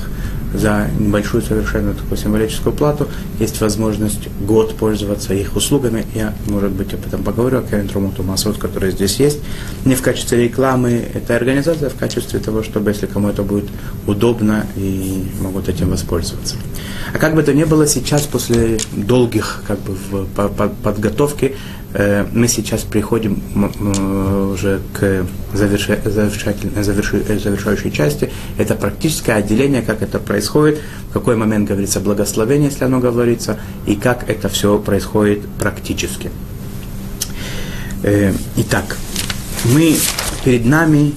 за 0.55 0.89
небольшую 0.99 1.43
совершенно 1.43 1.95
такую 1.95 2.17
символическую 2.17 2.75
плату. 2.75 3.09
Есть 3.39 3.61
возможность 3.61 4.29
год 4.41 4.77
пользоваться 4.77 5.35
их 5.35 5.57
услугами. 5.57 6.05
Я, 6.15 6.35
может 6.47 6.71
быть, 6.73 6.93
об 6.95 7.07
этом 7.07 7.23
поговорю, 7.23 7.59
о 7.59 7.63
Кевин 7.63 7.89
Трумуту 7.89 8.23
Масот, 8.23 8.59
который 8.59 8.91
здесь 8.93 9.19
есть. 9.21 9.41
Не 9.85 9.95
в 9.95 10.03
качестве 10.03 10.45
рекламы 10.45 11.05
этой 11.15 11.37
организации, 11.37 11.87
а 11.87 11.91
в 11.91 11.97
качестве 11.97 12.39
того, 12.39 12.63
чтобы, 12.63 12.91
если 12.91 13.07
кому 13.07 13.29
это 13.29 13.43
будет 13.43 13.69
удобно 14.07 14.67
и 14.77 15.25
могут 15.41 15.69
этим 15.69 15.91
воспользоваться. 15.91 16.57
А 17.13 17.19
как 17.19 17.35
бы 17.35 17.43
то 17.43 17.53
ни 17.53 17.65
было, 17.65 17.87
сейчас, 17.87 18.23
после 18.23 18.79
долгих 18.97 19.63
как 19.67 19.79
бы, 19.81 19.95
в, 19.95 20.27
по, 20.27 20.49
по, 20.49 20.69
подготовки, 20.69 21.57
э, 21.95 22.27
мы 22.33 22.49
сейчас 22.49 22.83
приходим 22.83 23.43
уже 24.53 24.81
к 24.93 25.27
заверши, 25.53 26.01
заверши, 26.05 27.23
завершающей 27.39 27.91
части. 27.91 28.31
Это 28.59 28.75
практическое 28.75 29.35
отделение, 29.35 29.83
как 29.83 30.03
это 30.03 30.19
происходит, 30.19 30.42
в 31.11 31.13
какой 31.13 31.37
момент 31.37 31.69
говорится 31.69 32.01
благословение, 32.01 32.71
если 32.71 32.85
оно 32.85 33.01
говорится, 33.01 33.59
и 33.87 33.95
как 33.95 34.29
это 34.29 34.49
все 34.49 34.79
происходит 34.79 35.47
практически. 35.59 36.31
Э, 38.03 38.33
итак, 38.57 38.97
мы 39.65 39.95
перед 40.45 40.65
нами 40.65 41.15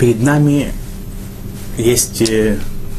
перед 0.00 0.22
нами 0.22 0.72
есть 1.76 2.22
э, 2.22 2.56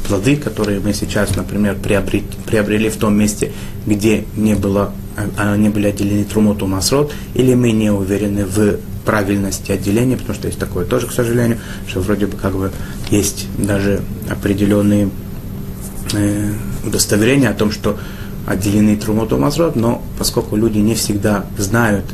плоды, 0.07 0.35
которые 0.35 0.79
мы 0.79 0.93
сейчас, 0.93 1.35
например, 1.35 1.75
приобрели, 1.75 2.23
приобрели 2.45 2.89
в 2.89 2.97
том 2.97 3.17
месте, 3.17 3.51
где 3.87 4.23
не, 4.35 4.53
было, 4.53 4.93
а, 5.37 5.57
не 5.57 5.69
были 5.69 5.87
отделены 5.87 6.23
трумот 6.25 6.61
и 6.61 6.65
масрот, 6.65 7.11
или 7.33 7.55
мы 7.55 7.71
не 7.71 7.91
уверены 7.91 8.45
в 8.45 8.77
правильности 9.05 9.71
отделения, 9.71 10.17
потому 10.17 10.35
что 10.35 10.47
есть 10.47 10.59
такое 10.59 10.85
тоже, 10.85 11.07
к 11.07 11.11
сожалению, 11.11 11.59
что 11.87 12.01
вроде 12.01 12.27
бы 12.27 12.37
как 12.37 12.53
бы 12.53 12.71
есть 13.09 13.47
даже 13.57 14.01
определенные 14.29 15.09
э, 16.13 16.53
удостоверения 16.85 17.49
о 17.49 17.53
том, 17.53 17.71
что 17.71 17.97
отделены 18.45 18.97
трумот 18.97 19.31
и 19.31 19.35
масрот, 19.35 19.75
но 19.75 20.01
поскольку 20.17 20.55
люди 20.55 20.79
не 20.79 20.95
всегда 20.95 21.45
знают, 21.57 22.05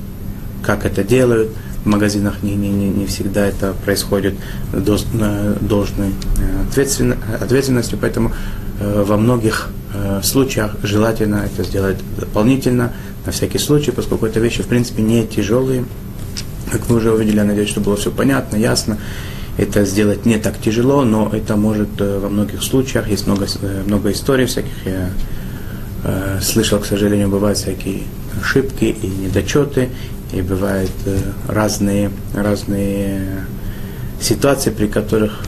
как 0.63 0.85
это 0.85 1.03
делают, 1.03 1.51
в 1.83 1.89
магазинах 1.89 2.43
не, 2.43 2.55
не, 2.55 2.69
не, 2.69 2.89
не 2.89 3.05
всегда 3.05 3.45
это 3.45 3.73
происходит 3.85 4.35
должной 4.73 6.09
э, 6.37 7.33
ответственностью, 7.41 7.97
поэтому 7.99 8.33
э, 8.79 9.03
во 9.07 9.15
многих 9.15 9.69
э, 9.93 10.21
случаях 10.21 10.75
желательно 10.83 11.45
это 11.45 11.63
сделать 11.63 11.97
дополнительно, 12.19 12.91
на 13.25 13.31
всякий 13.31 13.57
случай, 13.57 13.91
поскольку 13.91 14.25
это 14.25 14.39
вещи, 14.39 14.63
в 14.63 14.67
принципе, 14.67 15.01
не 15.01 15.25
тяжелые. 15.27 15.85
Как 16.71 16.87
вы 16.87 16.97
уже 16.97 17.11
увидели, 17.11 17.37
я 17.37 17.43
надеюсь, 17.43 17.69
что 17.69 17.81
было 17.81 17.95
все 17.95 18.11
понятно, 18.11 18.57
ясно. 18.57 18.97
Это 19.57 19.85
сделать 19.85 20.25
не 20.25 20.37
так 20.37 20.59
тяжело, 20.59 21.03
но 21.03 21.31
это 21.33 21.55
может 21.55 21.99
во 21.99 22.29
многих 22.29 22.61
случаях, 22.61 23.09
есть 23.09 23.25
много, 23.25 23.47
много 23.85 24.11
историй 24.11 24.45
всяких, 24.45 24.85
я 24.85 25.09
э, 26.03 26.39
слышал, 26.41 26.79
к 26.79 26.85
сожалению, 26.85 27.29
бывают 27.29 27.57
всякие 27.57 28.03
ошибки 28.39 28.85
и 28.85 29.07
недочеты, 29.07 29.89
и 30.31 30.41
бывают 30.41 30.91
э, 31.05 31.17
разные, 31.47 32.11
разные 32.35 33.45
ситуации, 34.21 34.69
при 34.69 34.87
которых 34.87 35.41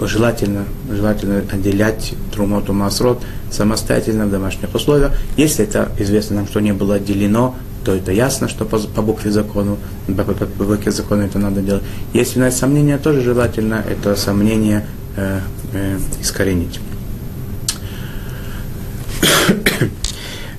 желательно, 0.00 0.64
желательно 0.90 1.42
отделять 1.50 2.14
трумоту 2.32 2.72
масрот 2.72 3.22
самостоятельно 3.50 4.26
в 4.26 4.30
домашних 4.30 4.74
условиях. 4.74 5.12
Если 5.36 5.64
это 5.64 5.90
известно 5.98 6.36
нам, 6.36 6.46
что 6.46 6.60
не 6.60 6.72
было 6.72 6.96
отделено, 6.96 7.56
то 7.84 7.94
это 7.94 8.12
ясно, 8.12 8.48
что 8.48 8.64
по, 8.64 8.78
по 8.78 9.02
букве 9.02 9.30
закона, 9.30 9.76
по, 10.06 10.24
по, 10.24 10.34
по 10.34 10.64
букве 10.64 10.92
закона 10.92 11.22
это 11.22 11.38
надо 11.38 11.60
делать. 11.60 11.82
Если 12.12 12.38
у 12.38 12.42
нас 12.42 12.56
сомнения, 12.56 12.98
тоже 12.98 13.22
желательно 13.22 13.84
это 13.88 14.16
сомнение 14.16 14.86
э, 15.16 15.40
э, 15.72 15.98
искоренить. 16.20 16.80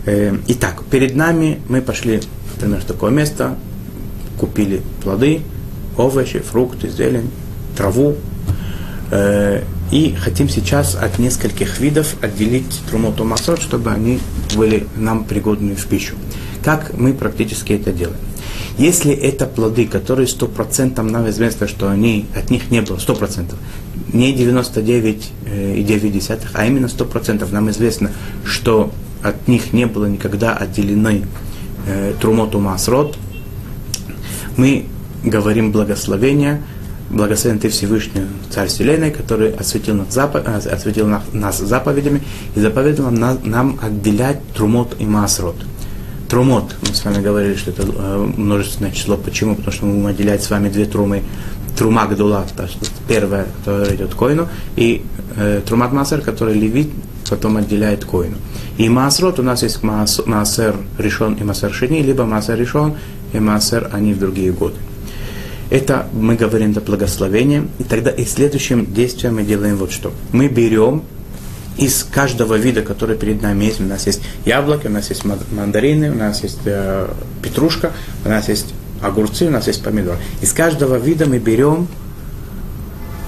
Э, 0.05 0.35
итак, 0.47 0.83
перед 0.89 1.15
нами 1.15 1.61
мы 1.67 1.81
пошли 1.81 2.21
например, 2.59 2.81
в 2.81 2.85
такое 2.85 3.11
место, 3.11 3.55
купили 4.37 4.81
плоды, 5.01 5.41
овощи, 5.97 6.39
фрукты, 6.39 6.89
зелень, 6.89 7.29
траву, 7.77 8.15
э, 9.11 9.63
и 9.91 10.13
хотим 10.13 10.49
сейчас 10.49 10.95
от 10.95 11.19
нескольких 11.19 11.79
видов 11.79 12.15
отделить 12.21 12.81
трумоту 12.89 13.23
масот, 13.23 13.61
чтобы 13.61 13.91
они 13.91 14.19
были 14.55 14.87
нам 14.95 15.23
пригодны 15.23 15.75
в 15.75 15.85
пищу. 15.87 16.15
Как 16.63 16.97
мы 16.97 17.13
практически 17.13 17.73
это 17.73 17.91
делаем? 17.91 18.17
Если 18.77 19.13
это 19.13 19.45
плоды, 19.45 19.85
которые 19.87 20.27
100% 20.27 21.01
нам 21.01 21.29
известно, 21.29 21.67
что 21.67 21.89
они, 21.89 22.27
от 22.35 22.49
них 22.49 22.71
не 22.71 22.81
было, 22.81 22.95
100%, 22.97 23.53
не 24.13 24.33
99,9, 24.33 26.41
а 26.53 26.65
именно 26.65 26.85
100% 26.85 27.51
нам 27.51 27.69
известно, 27.71 28.11
что 28.45 28.91
от 29.21 29.49
них 29.49 29.73
не 29.73 29.85
было 29.85 30.05
никогда 30.05 30.55
отделены 30.55 31.25
э, 31.87 32.13
Трумоту 32.21 32.59
Масрот, 32.59 33.17
мы 34.55 34.85
говорим 35.23 35.71
благословение, 35.71 36.61
благословен 37.09 37.59
ты 37.59 37.69
Всевышний 37.69 38.23
Царь 38.49 38.67
Вселенной, 38.67 39.11
который 39.11 39.51
осветил 39.51 39.95
нас, 39.95 40.15
запо- 40.15 40.43
э, 40.45 40.69
осветил 40.69 41.07
нас 41.33 41.59
заповедями 41.59 42.21
и 42.55 42.59
заповедовал 42.59 43.11
нам, 43.11 43.79
отделять 43.81 44.39
Трумот 44.53 44.95
и 44.99 45.05
Масрот. 45.05 45.55
Трумот, 46.29 46.75
мы 46.87 46.93
с 46.93 47.03
вами 47.03 47.23
говорили, 47.23 47.55
что 47.55 47.71
это 47.71 47.83
э, 47.83 48.31
множественное 48.37 48.91
число. 48.91 49.17
Почему? 49.17 49.55
Потому 49.55 49.73
что 49.73 49.85
мы 49.87 49.93
будем 49.93 50.07
отделять 50.07 50.43
с 50.43 50.49
вами 50.51 50.69
две 50.69 50.85
трумы. 50.85 51.23
Трума 51.75 52.05
Гдула, 52.05 52.45
то 52.55 52.63
есть 52.63 52.91
первая, 53.07 53.45
которая 53.57 53.95
идет 53.95 54.13
коину, 54.13 54.47
и 54.75 55.01
э, 55.37 55.61
Трумат 55.65 55.93
Масер, 55.93 56.21
который 56.21 56.53
левит, 56.53 56.89
потом 57.29 57.57
отделяет 57.57 58.05
коину. 58.05 58.35
И 58.77 58.89
Маасрот 58.89 59.39
у 59.39 59.43
нас 59.43 59.63
есть 59.63 59.81
Маасер 59.81 60.75
решен 60.97 61.33
и 61.33 61.43
Маасер 61.43 61.73
Шини, 61.73 62.01
либо 62.01 62.25
Маасер 62.25 62.59
решен 62.59 62.95
и 63.33 63.39
Маасер 63.39 63.89
они 63.93 64.13
в 64.13 64.19
другие 64.19 64.51
годы. 64.51 64.75
Это 65.69 66.07
мы 66.13 66.35
говорим 66.35 66.73
до 66.73 66.81
благословения. 66.81 67.65
И 67.77 67.83
тогда 67.83 68.09
и 68.09 68.25
следующим 68.25 68.91
действием 68.91 69.35
мы 69.35 69.43
делаем 69.43 69.77
вот 69.77 69.91
что. 69.91 70.11
Мы 70.31 70.47
берем 70.47 71.03
из 71.79 72.03
каждого 72.03 72.55
вида, 72.55 72.81
который 72.81 73.15
перед 73.15 73.41
нами 73.41 73.65
есть, 73.65 73.79
у 73.79 73.85
нас 73.85 74.05
есть 74.05 74.21
яблоки, 74.45 74.87
у 74.87 74.89
нас 74.89 75.09
есть 75.09 75.23
мандарины, 75.23 76.11
у 76.11 76.15
нас 76.15 76.43
есть 76.43 76.59
э, 76.65 77.07
петрушка, 77.41 77.91
у 78.25 78.29
нас 78.29 78.49
есть 78.49 78.73
огурцы, 79.01 79.47
у 79.47 79.49
нас 79.49 79.67
есть 79.67 79.81
помидоры. 79.81 80.17
Из 80.41 80.51
каждого 80.51 80.97
вида 80.97 81.25
мы 81.25 81.39
берем 81.39 81.87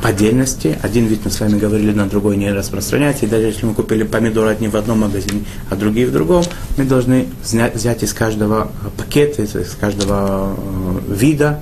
по 0.02 0.10
отдельности. 0.10 0.78
Один 0.82 1.06
вид 1.06 1.22
мы 1.24 1.32
с 1.32 1.40
вами 1.40 1.60
говорили, 1.60 1.94
на 1.94 2.08
другой 2.08 2.36
не 2.36 2.52
распространяется. 2.52 3.26
И 3.26 3.30
даже 3.30 3.46
если 3.46 3.66
мы 3.66 3.74
купили 3.74 4.04
помидоры 4.04 4.50
одни 4.50 4.68
в 4.68 4.76
одном 4.76 5.00
магазине, 5.00 5.46
а 5.70 5.76
другие 5.76 6.08
в 6.08 6.12
другом, 6.12 6.44
мы 6.78 6.84
должны 6.84 7.28
взять, 7.44 8.04
из 8.04 8.14
каждого 8.14 8.72
пакета, 8.98 9.44
из, 9.44 9.56
из 9.56 9.76
каждого 9.80 10.56
э, 10.58 11.14
вида 11.14 11.60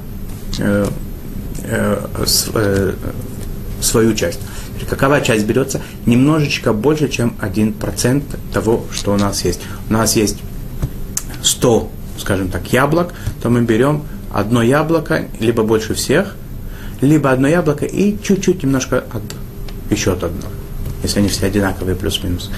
э, 0.58 0.88
э, 1.66 2.08
э, 2.56 2.94
свою 3.82 4.14
часть. 4.16 4.40
Какова 4.86 5.22
часть 5.22 5.46
берется? 5.46 5.82
Немножечко 6.06 6.74
больше, 6.74 7.10
чем 7.10 7.36
1% 7.42 8.24
того, 8.54 8.86
что 8.92 9.14
у 9.14 9.18
нас 9.18 9.44
есть. 9.46 9.62
У 9.90 9.94
нас 9.94 10.16
есть 10.16 10.38
100, 11.42 11.92
скажем 12.18 12.50
так, 12.50 12.72
яблок, 12.74 13.14
то 13.42 13.50
мы 13.50 13.62
берем 13.62 14.04
одно 14.32 14.62
яблоко, 14.62 15.26
либо 15.40 15.64
больше 15.64 15.94
всех– 15.94 16.36
либо 17.02 17.32
одно 17.32 17.48
яблоко 17.48 17.86
и 17.86 18.18
чуть-чуть 18.22 18.64
немножко 18.64 19.04
от, 19.12 19.22
еще 19.90 20.14
от 20.14 20.24
одного, 20.24 20.52
если 21.04 21.20
они 21.20 21.30
все 21.30 21.46
одинаковые, 21.46 21.96
плюс-минус, 21.96 22.52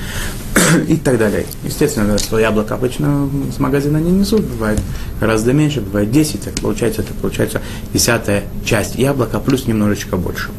и 0.88 0.98
так 0.98 1.18
далее. 1.18 1.46
Естественно, 1.63 2.18
что 2.18 2.40
яблоко 2.40 2.75
обычно 2.75 3.30
с 3.56 3.60
магазина 3.60 3.98
не 3.98 4.12
несут, 4.12 4.46
бывает 4.46 4.80
гораздо 5.20 5.54
меньше, 5.54 5.82
бывает 5.82 6.12
10, 6.12 6.42
так 6.42 6.54
получается, 6.56 7.01
это 7.01 7.13
получается 7.13 7.62
десятая 7.94 8.44
часть 8.66 8.96
яблока, 8.96 9.40
плюс 9.40 9.68
немножечко 9.68 10.18
больше. 10.18 10.50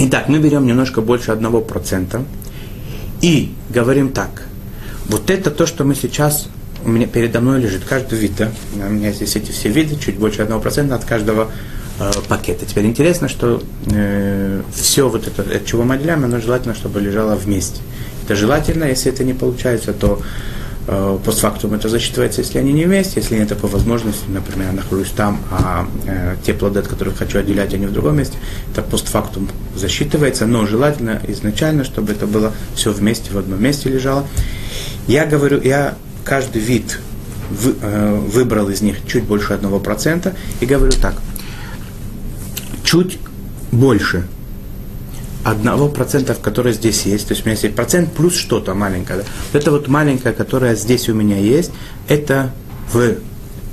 Итак, 0.00 0.28
мы 0.28 0.38
берем 0.38 0.64
немножко 0.64 1.00
больше 1.00 1.32
одного 1.32 1.60
процента 1.60 2.22
и 3.20 3.52
говорим 3.68 4.12
так. 4.12 4.44
Вот 5.06 5.28
это 5.28 5.50
то, 5.50 5.66
что 5.66 5.82
мы 5.82 5.96
сейчас, 5.96 6.48
у 6.84 6.88
меня 6.88 7.08
передо 7.08 7.40
мной 7.40 7.60
лежит, 7.60 7.82
каждый 7.82 8.16
вид, 8.16 8.32
да? 8.38 8.52
У 8.76 8.90
меня 8.90 9.10
здесь 9.10 9.34
эти 9.34 9.50
все 9.50 9.70
виды, 9.70 9.96
чуть 9.96 10.16
больше 10.16 10.42
одного 10.42 10.60
процента 10.60 10.94
от 10.94 11.04
каждого 11.04 11.50
э, 11.98 12.12
пакета. 12.28 12.64
Теперь 12.64 12.86
интересно, 12.86 13.28
что 13.28 13.60
э, 13.90 14.62
все 14.72 15.08
вот 15.08 15.26
это, 15.26 15.42
от 15.42 15.66
чего 15.66 15.82
мы 15.82 15.96
отделяем, 15.96 16.24
оно 16.24 16.38
желательно, 16.38 16.76
чтобы 16.76 17.00
лежало 17.00 17.34
вместе. 17.34 17.80
Это 18.24 18.36
желательно, 18.36 18.84
если 18.84 19.10
это 19.10 19.24
не 19.24 19.34
получается, 19.34 19.92
то 19.92 20.22
постфактум 21.24 21.74
это 21.74 21.88
засчитывается, 21.90 22.40
если 22.40 22.58
они 22.58 22.72
не 22.72 22.84
вместе, 22.84 23.20
если 23.20 23.38
нет 23.38 23.54
по 23.58 23.68
возможности, 23.68 24.24
например, 24.28 24.68
я 24.68 24.72
нахожусь 24.72 25.10
там, 25.10 25.38
а 25.50 25.86
э, 26.06 26.36
те 26.44 26.54
плоды, 26.54 26.80
от 26.80 26.88
которых 26.88 27.18
хочу 27.18 27.38
отделять, 27.38 27.74
они 27.74 27.84
в 27.84 27.92
другом 27.92 28.16
месте, 28.16 28.38
это 28.72 28.80
постфактум 28.80 29.48
засчитывается, 29.76 30.46
но 30.46 30.64
желательно 30.64 31.20
изначально, 31.28 31.84
чтобы 31.84 32.12
это 32.12 32.26
было 32.26 32.52
все 32.74 32.90
вместе, 32.90 33.32
в 33.32 33.38
одном 33.38 33.62
месте 33.62 33.90
лежало. 33.90 34.26
Я 35.06 35.26
говорю, 35.26 35.60
я 35.60 35.94
каждый 36.24 36.62
вид 36.62 36.98
э, 37.82 38.20
выбрал 38.26 38.70
из 38.70 38.80
них 38.80 39.06
чуть 39.06 39.24
больше 39.24 39.52
одного 39.52 39.80
процента 39.80 40.34
и 40.60 40.66
говорю 40.66 40.92
так, 40.92 41.14
чуть 42.82 43.18
больше 43.72 44.26
одного 45.50 45.88
процента, 45.88 46.34
который 46.34 46.72
здесь 46.72 47.06
есть, 47.06 47.28
то 47.28 47.32
есть 47.32 47.44
у 47.44 47.48
меня 47.48 47.58
есть 47.60 47.74
процент 47.74 48.12
плюс 48.12 48.36
что-то 48.36 48.74
маленькое. 48.74 49.20
Да? 49.20 49.24
Вот 49.52 49.62
это 49.62 49.70
вот 49.70 49.88
маленькое, 49.88 50.34
которое 50.34 50.74
здесь 50.74 51.08
у 51.08 51.14
меня 51.14 51.38
есть, 51.38 51.70
это 52.08 52.52
в, 52.92 53.14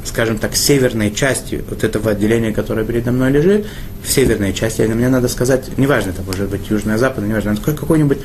скажем 0.06 0.38
так, 0.38 0.56
северной 0.56 1.14
части 1.14 1.64
вот 1.70 1.84
этого 1.84 2.12
отделения, 2.12 2.54
которое 2.54 2.86
передо 2.86 3.12
мной 3.12 3.32
лежит, 3.32 3.68
в 4.04 4.10
северной 4.10 4.54
части, 4.54 4.84
мне 4.84 5.10
надо 5.10 5.28
сказать, 5.28 5.78
неважно, 5.78 6.12
это 6.12 6.22
может 6.22 6.50
быть 6.50 6.70
южная, 6.70 6.98
западная, 6.98 7.30
неважно, 7.30 7.58
какой-нибудь 7.58 8.20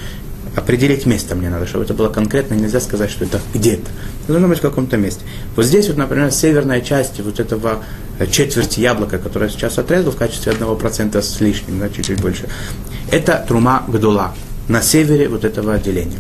определить 0.57 1.07
место 1.07 1.35
мне 1.35 1.49
надо, 1.49 1.67
чтобы 1.67 1.85
это 1.85 1.95
было 1.95 2.09
конкретно, 2.09 2.55
нельзя 2.55 2.81
сказать, 2.81 3.11
что 3.11 3.25
это 3.25 3.41
где-то. 3.55 3.89
Это 4.23 4.33
должно 4.33 4.49
быть 4.49 4.59
в 4.59 4.63
каком-то 4.63 4.97
месте. 4.97 5.23
Вот 5.57 5.65
здесь 5.65 5.89
вот, 5.89 5.97
например, 5.97 6.31
северная 6.33 6.81
часть 6.81 7.21
вот 7.21 7.39
этого 7.39 7.85
э, 8.19 8.27
четверти 8.27 8.81
яблока, 8.81 9.19
которое 9.19 9.47
я 9.47 9.53
сейчас 9.53 9.79
отрезал 9.79 10.13
в 10.13 10.17
качестве 10.17 10.53
одного 10.53 10.75
процента 10.75 11.23
с 11.23 11.41
лишним, 11.41 11.79
да, 11.79 11.89
чуть-чуть 11.89 12.21
больше, 12.21 12.49
это 13.11 13.45
трума 13.47 13.85
гдула 13.87 14.35
на 14.69 14.83
севере 14.83 15.29
вот 15.29 15.45
этого 15.45 15.75
отделения. 15.75 16.19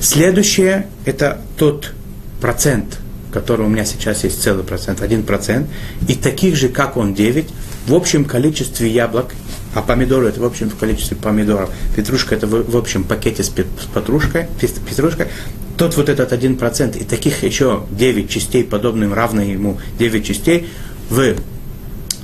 Следующее– 0.00 0.88
это 1.04 1.40
тот 1.56 1.92
процент, 2.40 2.98
который 3.32 3.64
у 3.64 3.68
меня 3.68 3.84
сейчас 3.84 4.24
есть 4.24 4.42
целый 4.42 4.64
процент, 4.64 5.00
один 5.00 5.22
процент, 5.22 5.68
и 6.08 6.14
таких 6.14 6.56
же, 6.56 6.68
как 6.68 6.96
он, 6.96 7.14
9, 7.14 7.48
в 7.86 7.94
общем 7.94 8.24
количестве 8.24 8.88
яблок 8.90 9.34
а 9.74 9.82
помидоры 9.82 10.28
это 10.28 10.40
в 10.40 10.44
общем 10.44 10.68
в 10.68 10.76
количестве 10.76 11.16
помидоров. 11.16 11.70
Петрушка 11.96 12.34
это 12.34 12.46
в, 12.46 12.70
в 12.70 12.76
общем 12.76 13.04
пакете 13.04 13.42
с 13.42 13.48
петрушкой, 13.48 14.48
петрушкой. 14.60 15.28
Тот 15.76 15.96
вот 15.96 16.08
этот 16.08 16.32
один 16.32 16.56
процент 16.56 16.96
и 16.96 17.04
таких 17.04 17.42
еще 17.42 17.84
9 17.90 18.28
частей, 18.30 18.64
подобным, 18.64 19.14
равной 19.14 19.50
ему 19.50 19.78
9 19.98 20.26
частей, 20.26 20.68
в 21.08 21.34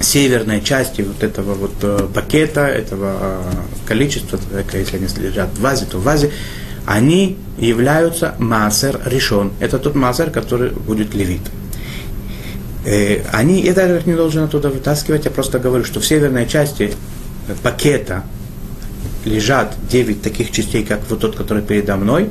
северной 0.01 0.61
части 0.61 1.03
вот 1.03 1.23
этого 1.23 1.55
вот 1.55 1.73
э, 1.83 2.07
пакета, 2.15 2.67
этого 2.67 3.17
э, 3.21 3.41
количества, 3.87 4.39
если 4.73 4.97
они 4.97 5.07
лежат 5.29 5.49
в 5.51 5.61
вазе, 5.61 5.87
то 5.87 5.99
в 5.99 6.05
вазе, 6.05 6.31
они 6.87 7.37
являются 7.59 8.35
маасер 8.39 9.01
решен. 9.05 9.53
Это 9.61 9.79
тот 9.79 9.95
маасер, 9.95 10.31
который 10.31 10.71
будет 10.71 11.15
левит. 11.15 11.43
Э, 12.85 13.23
они, 13.33 13.61
я 13.61 13.75
даже 13.75 14.03
не 14.07 14.15
должен 14.15 14.45
оттуда 14.45 14.69
вытаскивать, 14.69 15.25
я 15.25 15.31
просто 15.31 15.59
говорю, 15.59 15.85
что 15.85 16.01
в 16.01 16.07
северной 16.07 16.47
части 16.47 16.93
пакета 17.63 18.25
лежат 19.25 19.77
9 19.91 20.23
таких 20.23 20.51
частей, 20.51 20.85
как 20.85 21.01
вот 21.09 21.21
тот, 21.21 21.37
который 21.37 21.63
передо 21.63 21.97
мной, 21.97 22.31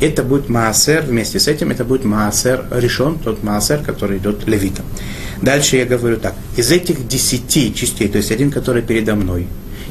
это 0.00 0.22
будет 0.22 0.48
маасер, 0.48 1.02
вместе 1.02 1.40
с 1.40 1.48
этим 1.48 1.70
это 1.70 1.84
будет 1.84 2.04
маасер 2.04 2.66
решен, 2.70 3.18
тот 3.18 3.42
маасер, 3.42 3.78
который 3.78 4.18
идет 4.18 4.46
левитом. 4.46 4.84
Дальше 5.40 5.76
я 5.76 5.84
говорю 5.84 6.18
так, 6.18 6.34
из 6.56 6.70
этих 6.70 7.06
10 7.06 7.74
частей, 7.74 8.08
то 8.08 8.18
есть 8.18 8.30
один, 8.30 8.50
который 8.50 8.82
передо 8.82 9.14
мной, 9.14 9.46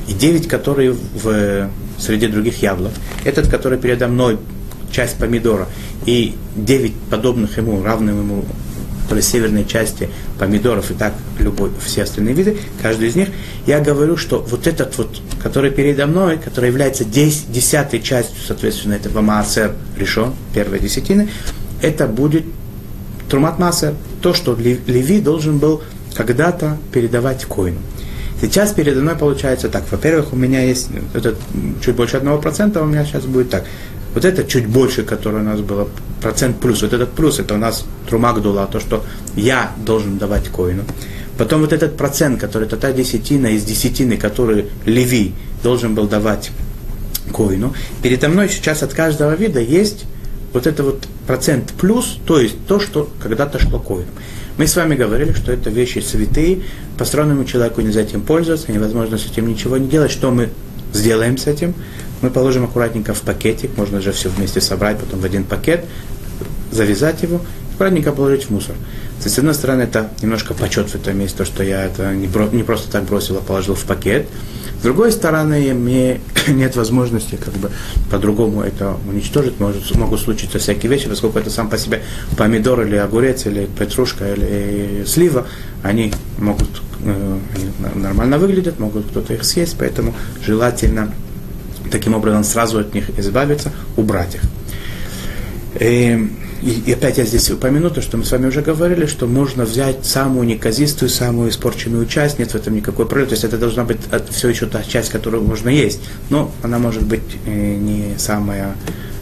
и 0.08 0.14
9, 0.14 0.48
которые 0.48 0.92
в, 0.92 1.70
среди 1.98 2.28
других 2.28 2.62
яблок, 2.62 2.92
этот, 3.24 3.48
который 3.50 3.80
передо 3.80 4.08
мной, 4.08 4.38
часть 4.92 5.18
помидора, 5.18 5.68
и 6.06 6.36
9 6.56 6.94
подобных 7.10 7.58
ему, 7.58 7.84
равным 7.84 8.20
ему 8.20 8.46
есть 9.14 9.30
северной 9.30 9.66
части 9.66 10.10
помидоров 10.40 10.92
и 10.92 10.94
так 10.94 11.14
любой, 11.40 11.72
все 11.86 12.04
остальные 12.04 12.34
виды, 12.34 12.58
каждый 12.82 13.10
из 13.10 13.16
них, 13.16 13.30
я 13.68 13.80
говорю, 13.80 14.18
что 14.18 14.40
вот 14.40 14.68
этот 14.68 14.98
вот, 14.98 15.22
который 15.42 15.72
передо 15.72 16.08
мной, 16.08 16.38
который 16.38 16.70
является 16.70 17.06
дес, 17.06 17.44
десятой 17.48 18.02
частью, 18.02 18.38
соответственно, 18.46 18.94
этого 18.94 19.22
маасер 19.22 19.74
решен, 19.98 20.34
первой 20.54 20.80
десятины, 20.80 21.30
это 21.82 22.08
будет 22.08 22.46
трумат 23.30 23.60
маасер, 23.60 23.94
то, 24.22 24.34
что 24.34 24.56
Леви 24.56 25.20
должен 25.20 25.60
был 25.60 25.82
когда-то 26.16 26.78
передавать 26.92 27.46
коину. 27.46 27.80
Сейчас 28.42 28.74
передо 28.74 29.02
мной 29.02 29.16
получается 29.16 29.70
так. 29.70 29.84
Во-первых, 29.90 30.34
у 30.34 30.36
меня 30.36 30.62
есть 30.62 30.90
это 31.14 31.36
чуть 31.84 31.96
больше 31.96 32.18
одного 32.18 32.38
процента, 32.40 32.82
у 32.82 32.86
меня 32.86 33.06
сейчас 33.06 33.24
будет 33.26 33.50
так. 33.50 33.66
Вот 34.14 34.26
это 34.26 34.44
чуть 34.44 34.68
больше, 34.68 35.04
которое 35.04 35.40
у 35.40 35.46
нас 35.46 35.60
было, 35.62 35.88
процент 36.26 36.60
плюс. 36.60 36.82
Вот 36.82 36.92
этот 36.92 37.12
плюс, 37.12 37.38
это 37.40 37.54
у 37.54 37.58
нас 37.58 37.86
трумак 38.10 38.42
дула, 38.42 38.66
то, 38.66 38.80
что 38.80 39.06
я 39.36 39.72
должен 39.86 40.18
давать 40.18 40.50
коину. 40.50 40.82
Потом 41.38 41.62
вот 41.62 41.72
этот 41.72 41.98
процент, 41.98 42.42
который 42.42 42.64
это 42.64 42.78
та 42.78 42.92
десятина 42.92 43.46
из 43.46 43.64
десятины, 43.64 44.18
который 44.18 44.66
Леви 44.88 45.34
должен 45.62 45.94
был 45.94 46.08
давать 46.08 46.50
коину. 47.32 47.76
Передо 48.02 48.28
мной 48.28 48.50
сейчас 48.50 48.82
от 48.82 48.92
каждого 48.96 49.36
вида 49.36 49.60
есть 49.60 50.06
вот 50.52 50.66
это 50.66 50.82
вот 50.82 51.08
процент 51.28 51.74
плюс, 51.80 52.18
то 52.26 52.40
есть 52.40 52.56
то, 52.66 52.80
что 52.80 53.08
когда-то 53.22 53.60
шло 53.60 53.78
коину. 53.78 54.10
Мы 54.58 54.66
с 54.66 54.76
вами 54.76 54.96
говорили, 54.96 55.32
что 55.34 55.52
это 55.52 55.70
вещи 55.70 56.00
святые, 56.00 56.64
построенному 56.98 57.46
человеку 57.46 57.82
нельзя 57.82 58.02
этим 58.02 58.22
пользоваться, 58.22 58.72
невозможно 58.72 59.20
с 59.20 59.28
этим 59.28 59.48
ничего 59.48 59.78
не 59.78 59.88
делать. 59.88 60.10
Что 60.10 60.32
мы 60.32 60.50
сделаем 60.92 61.38
с 61.38 61.46
этим? 61.46 61.76
Мы 62.22 62.30
положим 62.30 62.64
аккуратненько 62.66 63.14
в 63.14 63.22
пакетик, 63.22 63.78
можно 63.78 64.02
же 64.02 64.12
все 64.12 64.30
вместе 64.30 64.62
собрать, 64.62 65.00
потом 65.00 65.20
в 65.20 65.26
один 65.26 65.44
пакет, 65.44 65.86
завязать 66.72 67.22
его, 67.24 67.42
аккуратненько 67.74 68.12
положить 68.12 68.46
в 68.46 68.50
мусор. 68.52 68.76
С 69.20 69.38
одной 69.38 69.54
стороны, 69.54 69.84
это 69.84 70.10
немножко 70.22 70.54
почет 70.54 70.90
в 70.90 70.96
этом 70.96 71.18
месте, 71.18 71.38
то, 71.38 71.46
что 71.46 71.64
я 71.64 71.86
это 71.86 72.14
не, 72.14 72.28
бро, 72.28 72.48
не 72.52 72.64
просто 72.64 72.92
так 72.92 73.06
бросил, 73.06 73.38
а 73.38 73.42
положил 73.42 73.76
в 73.76 73.84
пакет. 73.84 74.28
С 74.80 74.84
другой 74.84 75.12
стороны, 75.12 75.74
мне 75.74 76.20
нет 76.48 76.76
возможности 76.76 77.36
как 77.36 77.54
бы 77.56 77.72
по-другому 78.12 78.62
это 78.62 78.98
уничтожить. 79.10 79.60
Может, 79.60 79.96
могут 79.96 80.20
случиться 80.20 80.60
всякие 80.60 80.92
вещи, 80.92 81.10
поскольку 81.10 81.40
это 81.40 81.50
сам 81.50 81.70
по 81.70 81.78
себе 81.78 82.02
помидор 82.38 82.82
или 82.82 82.96
огурец, 82.98 83.46
или 83.46 83.66
петрушка, 83.66 84.34
или 84.34 85.06
слива, 85.06 85.48
они 85.82 86.14
могут 86.38 86.70
э, 87.04 87.38
нормально 87.96 88.38
выглядят, 88.38 88.80
могут 88.80 89.08
кто-то 89.08 89.34
их 89.34 89.44
съесть, 89.44 89.76
поэтому 89.80 90.14
желательно 90.46 91.12
таким 91.92 92.14
образом 92.16 92.44
сразу 92.44 92.80
от 92.80 92.94
них 92.94 93.18
избавиться, 93.18 93.72
убрать 93.98 94.36
их. 94.36 94.42
И, 95.80 96.30
и 96.62 96.92
опять 96.94 97.18
я 97.18 97.26
здесь 97.26 97.50
упомяну 97.52 97.90
то, 97.90 98.02
что 98.02 98.18
мы 98.18 98.24
с 98.24 98.32
вами 98.32 98.48
уже 98.48 98.62
говорили, 98.62 99.06
что 99.06 99.28
можно 99.28 99.66
взять 99.66 100.06
самую 100.06 100.48
неказистую, 100.48 101.10
самую 101.10 101.50
испорченную 101.50 102.06
часть, 102.06 102.40
нет 102.40 102.52
в 102.52 102.56
этом 102.56 102.76
никакой 102.76 103.06
проблемы, 103.06 103.30
то 103.30 103.34
есть 103.34 103.44
это 103.44 103.58
должна 103.58 103.84
быть 103.84 104.00
все 104.30 104.50
еще 104.50 104.66
та 104.66 104.84
часть, 104.84 105.10
которую 105.10 105.44
можно 105.44 105.70
есть, 105.70 106.00
но 106.30 106.52
она 106.64 106.80
может 106.80 107.04
быть 107.04 107.22
э, 107.46 107.76
не 107.76 108.18
самая 108.18 108.76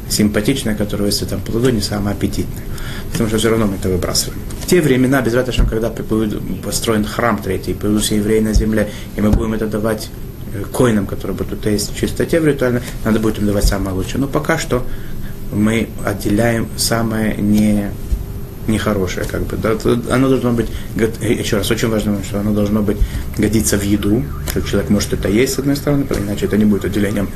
симпатичная, 0.09 0.75
которая 0.75 1.07
есть 1.07 1.19
в 1.19 1.23
этом 1.23 1.41
плоду, 1.41 1.69
не 1.69 1.81
самая 1.81 2.13
аппетитная, 2.13 2.63
потому 3.11 3.29
что 3.29 3.39
все 3.39 3.49
равно 3.49 3.65
мы 3.65 3.75
это 3.75 3.89
выбрасываем. 3.89 4.39
В 4.61 4.67
те 4.67 4.79
времена, 4.81 5.21
без 5.21 5.33
раташем, 5.33 5.67
когда 5.67 5.91
построен 6.63 7.03
храм 7.03 7.41
третий, 7.41 7.73
появились 7.73 8.11
евреи 8.11 8.39
на 8.39 8.53
земле, 8.53 8.89
и 9.15 9.21
мы 9.21 9.31
будем 9.31 9.53
это 9.53 9.67
давать 9.67 10.09
коинам, 10.71 11.05
которые 11.05 11.35
будут 11.35 11.65
есть 11.65 11.93
в 11.93 11.99
чистоте 11.99 12.39
в 12.39 12.45
ритуальной, 12.45 12.81
надо 13.03 13.19
будет 13.19 13.39
им 13.39 13.47
давать 13.47 13.65
самое 13.65 13.95
лучшее. 13.95 14.19
Но 14.19 14.27
пока 14.27 14.57
что 14.57 14.85
мы 15.51 15.89
отделяем 16.05 16.67
самое 16.77 17.35
не 17.37 17.91
нехорошее, 18.67 19.25
как 19.25 19.43
бы, 19.43 19.57
да, 19.57 19.75
оно 20.09 20.29
должно 20.29 20.53
быть, 20.53 20.67
еще 21.21 21.57
раз, 21.57 21.69
очень 21.69 21.89
важно, 21.89 22.23
что 22.23 22.39
оно 22.39 22.53
должно 22.53 22.81
быть, 22.81 22.97
годиться 23.37 23.77
в 23.77 23.83
еду, 23.83 24.23
что 24.49 24.61
человек 24.61 24.89
может 24.89 25.13
это 25.13 25.27
есть, 25.27 25.53
с 25.53 25.59
одной 25.59 25.75
стороны, 25.75 26.05
иначе 26.17 26.45
это 26.45 26.57
не 26.57 26.65
будет 26.65 26.85
отделением 26.85 27.29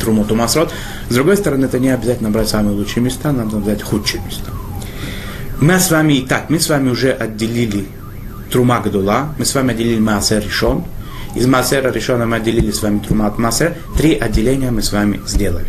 труму 0.00 0.24
тумасрот. 0.24 0.72
С 1.08 1.14
другой 1.14 1.36
стороны, 1.36 1.64
это 1.64 1.78
не 1.78 1.90
обязательно 1.90 2.30
брать 2.30 2.48
самые 2.48 2.76
лучшие 2.76 3.02
места, 3.02 3.32
надо 3.32 3.56
взять 3.56 3.82
худшие 3.82 4.22
места. 4.24 4.50
Мы 5.60 5.78
с 5.78 5.90
вами 5.90 6.14
и 6.14 6.26
так, 6.26 6.50
мы 6.50 6.60
с 6.60 6.68
вами 6.68 6.90
уже 6.90 7.10
отделили 7.10 7.86
трума 8.50 8.80
гдула, 8.80 9.34
мы 9.38 9.44
с 9.44 9.54
вами 9.54 9.72
отделили 9.72 9.98
маасер 9.98 10.44
решен, 10.44 10.84
из 11.34 11.46
Масера 11.46 11.90
решена 11.90 12.26
мы 12.26 12.36
отделили 12.36 12.70
с 12.70 12.82
вами 12.82 13.00
Трумат 13.00 13.38
Масер. 13.38 13.74
Три 13.96 14.14
отделения 14.14 14.70
мы 14.70 14.82
с 14.82 14.92
вами 14.92 15.20
сделали. 15.26 15.66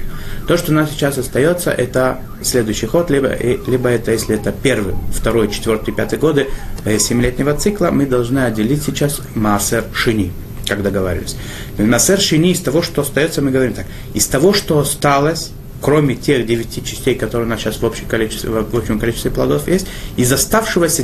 То, 0.48 0.58
что 0.58 0.72
у 0.72 0.76
нас 0.76 0.92
сейчас 0.92 1.18
остается, 1.18 1.72
это 1.72 2.20
следующий 2.44 2.86
ход, 2.86 3.10
либо, 3.10 3.36
либо 3.36 3.90
это, 3.90 4.12
если 4.12 4.36
это 4.36 4.52
первый, 4.52 4.94
второй, 5.12 5.50
четвертый, 5.50 5.92
пятый 5.92 6.20
годы 6.20 6.48
э, 6.84 7.00
семилетнего 7.00 7.56
цикла, 7.56 7.90
мы 7.92 8.06
должны 8.06 8.40
отделить 8.40 8.84
сейчас 8.84 9.22
Масер 9.34 9.86
Шини. 9.92 10.32
как 10.68 10.84
договаривались. 10.84 11.36
Масер 11.80 12.20
шини 12.20 12.52
из 12.52 12.60
того, 12.60 12.84
что 12.84 13.02
остается, 13.02 13.42
мы 13.42 13.50
говорим 13.50 13.74
так. 13.74 13.88
Из 14.14 14.28
того, 14.28 14.54
что 14.54 14.78
осталось, 14.78 15.52
кроме 15.82 16.16
тех 16.16 16.46
девяти 16.46 16.84
частей, 16.84 17.16
которые 17.16 17.48
у 17.48 17.50
нас 17.50 17.62
сейчас 17.62 17.82
в 17.82 17.86
общем 17.86 18.06
количестве, 18.06 18.50
в 18.50 18.76
общем 18.76 19.00
количестве 19.00 19.32
плодов 19.32 19.68
есть, 19.68 19.88
из 20.16 20.32
оставшегося 20.32 21.04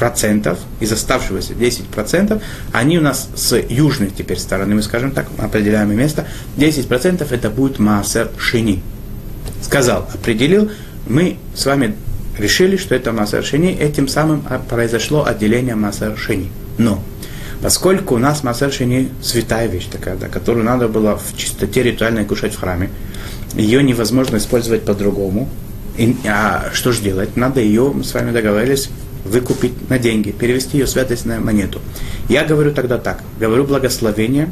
процентов, 0.00 0.58
из 0.80 0.92
оставшегося 0.92 1.54
10 1.54 1.86
процентов, 1.86 2.42
они 2.72 2.98
у 2.98 3.02
нас 3.02 3.28
с 3.36 3.56
южной 3.56 4.10
теперь 4.10 4.38
стороны, 4.38 4.74
мы 4.74 4.82
скажем 4.82 5.10
так, 5.10 5.26
определяемое 5.38 5.96
место, 5.96 6.26
10 6.56 6.88
процентов 6.88 7.32
это 7.32 7.50
будет 7.50 7.78
массер 7.78 8.30
шини. 8.38 8.82
Сказал, 9.62 10.08
определил, 10.14 10.70
мы 11.06 11.36
с 11.54 11.66
вами 11.66 11.94
решили, 12.38 12.78
что 12.78 12.94
это 12.94 13.12
массер 13.12 13.44
шини, 13.44 13.72
этим 13.74 14.08
самым 14.08 14.42
произошло 14.68 15.26
отделение 15.26 15.74
массер 15.74 16.16
шини. 16.16 16.50
Но 16.78 17.02
Поскольку 17.62 18.14
у 18.14 18.18
нас 18.18 18.42
Масер 18.42 18.72
Шини 18.72 19.10
святая 19.20 19.66
вещь 19.66 19.88
такая, 19.92 20.16
да, 20.16 20.28
которую 20.28 20.64
надо 20.64 20.88
было 20.88 21.18
в 21.18 21.36
чистоте 21.36 21.82
ритуальной 21.82 22.24
кушать 22.24 22.54
в 22.54 22.58
храме, 22.58 22.88
ее 23.52 23.82
невозможно 23.82 24.38
использовать 24.38 24.86
по-другому. 24.86 25.46
И, 25.98 26.16
а 26.26 26.70
что 26.72 26.90
же 26.92 27.02
делать? 27.02 27.36
Надо 27.36 27.60
ее, 27.60 27.92
мы 27.94 28.02
с 28.02 28.14
вами 28.14 28.32
договорились, 28.32 28.88
выкупить 29.24 29.88
на 29.90 29.98
деньги, 29.98 30.30
перевести 30.30 30.78
ее 30.78 30.86
святость 30.86 31.26
на 31.26 31.40
монету. 31.40 31.80
Я 32.28 32.44
говорю 32.44 32.72
тогда 32.72 32.98
так, 32.98 33.22
говорю 33.38 33.64
благословение 33.64 34.50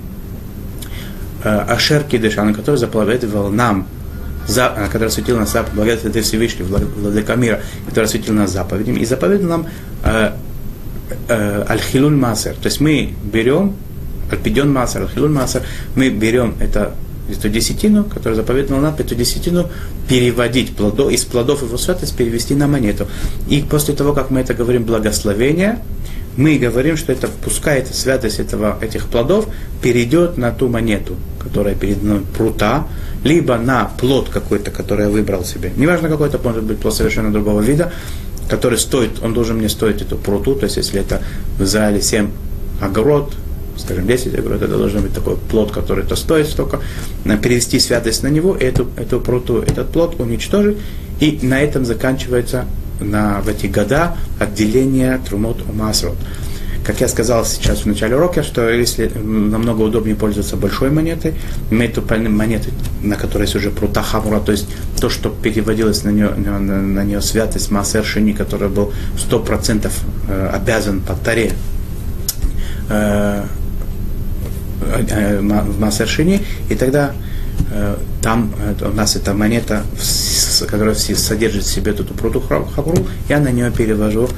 э, 1.44 1.48
Ашер 1.48 2.04
который 2.04 2.76
заповедовал 2.76 3.50
нам, 3.50 3.86
за, 4.46 4.88
который 4.90 5.10
светил 5.10 5.38
нас 5.38 5.52
заповедь, 5.52 5.74
благодаря 5.74 6.10
ты 6.10 6.22
Всевышний, 6.22 6.64
Владыка 6.64 7.34
мира, 7.36 7.60
который 7.86 8.06
светил 8.06 8.34
нас 8.34 8.50
заповедями, 8.50 9.00
и 9.00 9.04
заповедовал 9.04 9.58
нам 9.58 9.66
э, 10.04 10.32
э, 11.28 11.64
масер. 12.10 12.54
То 12.54 12.66
есть 12.66 12.80
мы 12.80 13.14
берем, 13.24 13.76
альпиден 14.30 14.72
масер, 14.72 15.02
аль-хилуль 15.02 15.30
масер, 15.30 15.62
мы 15.94 16.10
берем 16.10 16.54
это 16.60 16.94
эту 17.36 17.48
десятину, 17.48 18.04
которую 18.04 18.36
заповедовал 18.36 18.80
нам, 18.80 18.94
эту 18.98 19.14
десятину 19.14 19.68
переводить 20.08 20.74
плодо, 20.74 21.10
из 21.10 21.24
плодов 21.24 21.62
его 21.62 21.76
святость 21.76 22.16
перевести 22.16 22.54
на 22.54 22.66
монету. 22.66 23.06
И 23.48 23.62
после 23.62 23.94
того, 23.94 24.12
как 24.12 24.30
мы 24.30 24.40
это 24.40 24.54
говорим 24.54 24.84
благословение, 24.84 25.80
мы 26.36 26.56
говорим, 26.56 26.96
что 26.96 27.12
это 27.12 27.28
пускай 27.44 27.80
эта 27.80 27.92
святость 27.92 28.38
этого, 28.38 28.78
этих 28.80 29.08
плодов 29.08 29.48
перейдет 29.82 30.38
на 30.38 30.52
ту 30.52 30.68
монету, 30.68 31.16
которая 31.38 31.74
перед 31.74 32.02
мной 32.02 32.20
прута, 32.36 32.86
либо 33.24 33.58
на 33.58 33.86
плод 33.98 34.28
какой-то, 34.28 34.70
который 34.70 35.06
я 35.06 35.10
выбрал 35.10 35.44
себе. 35.44 35.72
Неважно, 35.76 36.08
какой 36.08 36.28
это 36.28 36.38
может 36.38 36.62
быть 36.62 36.78
плод 36.78 36.94
совершенно 36.94 37.32
другого 37.32 37.60
вида, 37.60 37.92
который 38.48 38.78
стоит, 38.78 39.22
он 39.22 39.34
должен 39.34 39.58
мне 39.58 39.68
стоить 39.68 40.00
эту 40.00 40.16
пруту, 40.16 40.54
то 40.54 40.64
есть 40.64 40.76
если 40.76 41.00
это 41.00 41.22
в 41.58 41.64
Израиле 41.64 42.00
7 42.00 42.30
огород, 42.80 43.34
скажем, 43.78 44.06
10 44.06 44.38
огород, 44.38 44.62
это 44.62 44.76
должен 44.76 45.02
быть 45.02 45.14
такой 45.14 45.36
плод, 45.36 45.70
который 45.70 46.04
это 46.04 46.16
стоит 46.16 46.48
столько, 46.48 46.80
перевести 47.24 47.78
святость 47.78 48.22
на 48.22 48.28
него, 48.28 48.54
эту, 48.54 48.88
эту 48.96 49.20
пруту, 49.20 49.62
этот 49.62 49.90
плод 49.90 50.20
уничтожить, 50.20 50.76
и 51.20 51.38
на 51.42 51.60
этом 51.60 51.84
заканчивается 51.84 52.66
на, 53.00 53.40
в 53.40 53.48
эти 53.48 53.66
года 53.66 54.16
отделение 54.38 55.20
трумот 55.26 55.62
у 55.68 55.72
масрот. 55.72 56.16
Как 56.88 57.02
я 57.02 57.08
сказал 57.08 57.44
сейчас 57.44 57.80
в 57.80 57.86
начале 57.86 58.16
урока, 58.16 58.42
что 58.42 58.66
если 58.70 59.08
намного 59.08 59.82
удобнее 59.82 60.16
пользоваться 60.16 60.56
большой 60.56 60.90
монетой, 60.90 61.34
иметь 61.70 61.92
ту 61.92 62.02
монету, 62.02 62.70
на 63.02 63.16
которой 63.16 63.42
есть 63.42 63.56
уже 63.56 63.70
прута 63.70 64.02
хамура, 64.02 64.40
то 64.40 64.52
есть 64.52 64.66
то, 64.98 65.10
что 65.10 65.28
переводилось 65.28 66.02
на 66.04 66.08
нее, 66.08 66.30
на, 66.30 66.58
на 66.58 67.04
нее 67.04 67.20
святость 67.20 67.70
Маасер 67.70 68.06
Шини, 68.06 68.32
который 68.32 68.70
был 68.70 68.90
100% 69.16 69.90
э, 70.28 70.50
обязан 70.54 71.02
по 71.02 71.12
таре. 71.12 71.52
Э, 72.88 73.44
э, 73.44 73.44
в 74.88 75.80
Маасер 75.80 76.08
Шини, 76.08 76.42
и 76.68 76.74
тогда 76.74 77.12
там 78.22 78.52
у 78.80 78.94
нас 78.94 79.16
эта 79.16 79.34
монета, 79.34 79.82
которая 80.68 80.94
содержит 80.94 81.64
в 81.64 81.70
себе 81.70 81.92
эту 81.92 82.04
пруту 82.04 82.40
хабру, 82.40 83.06
я 83.28 83.40
на 83.40 83.50
нее 83.50 83.70
перевожу 83.70 84.28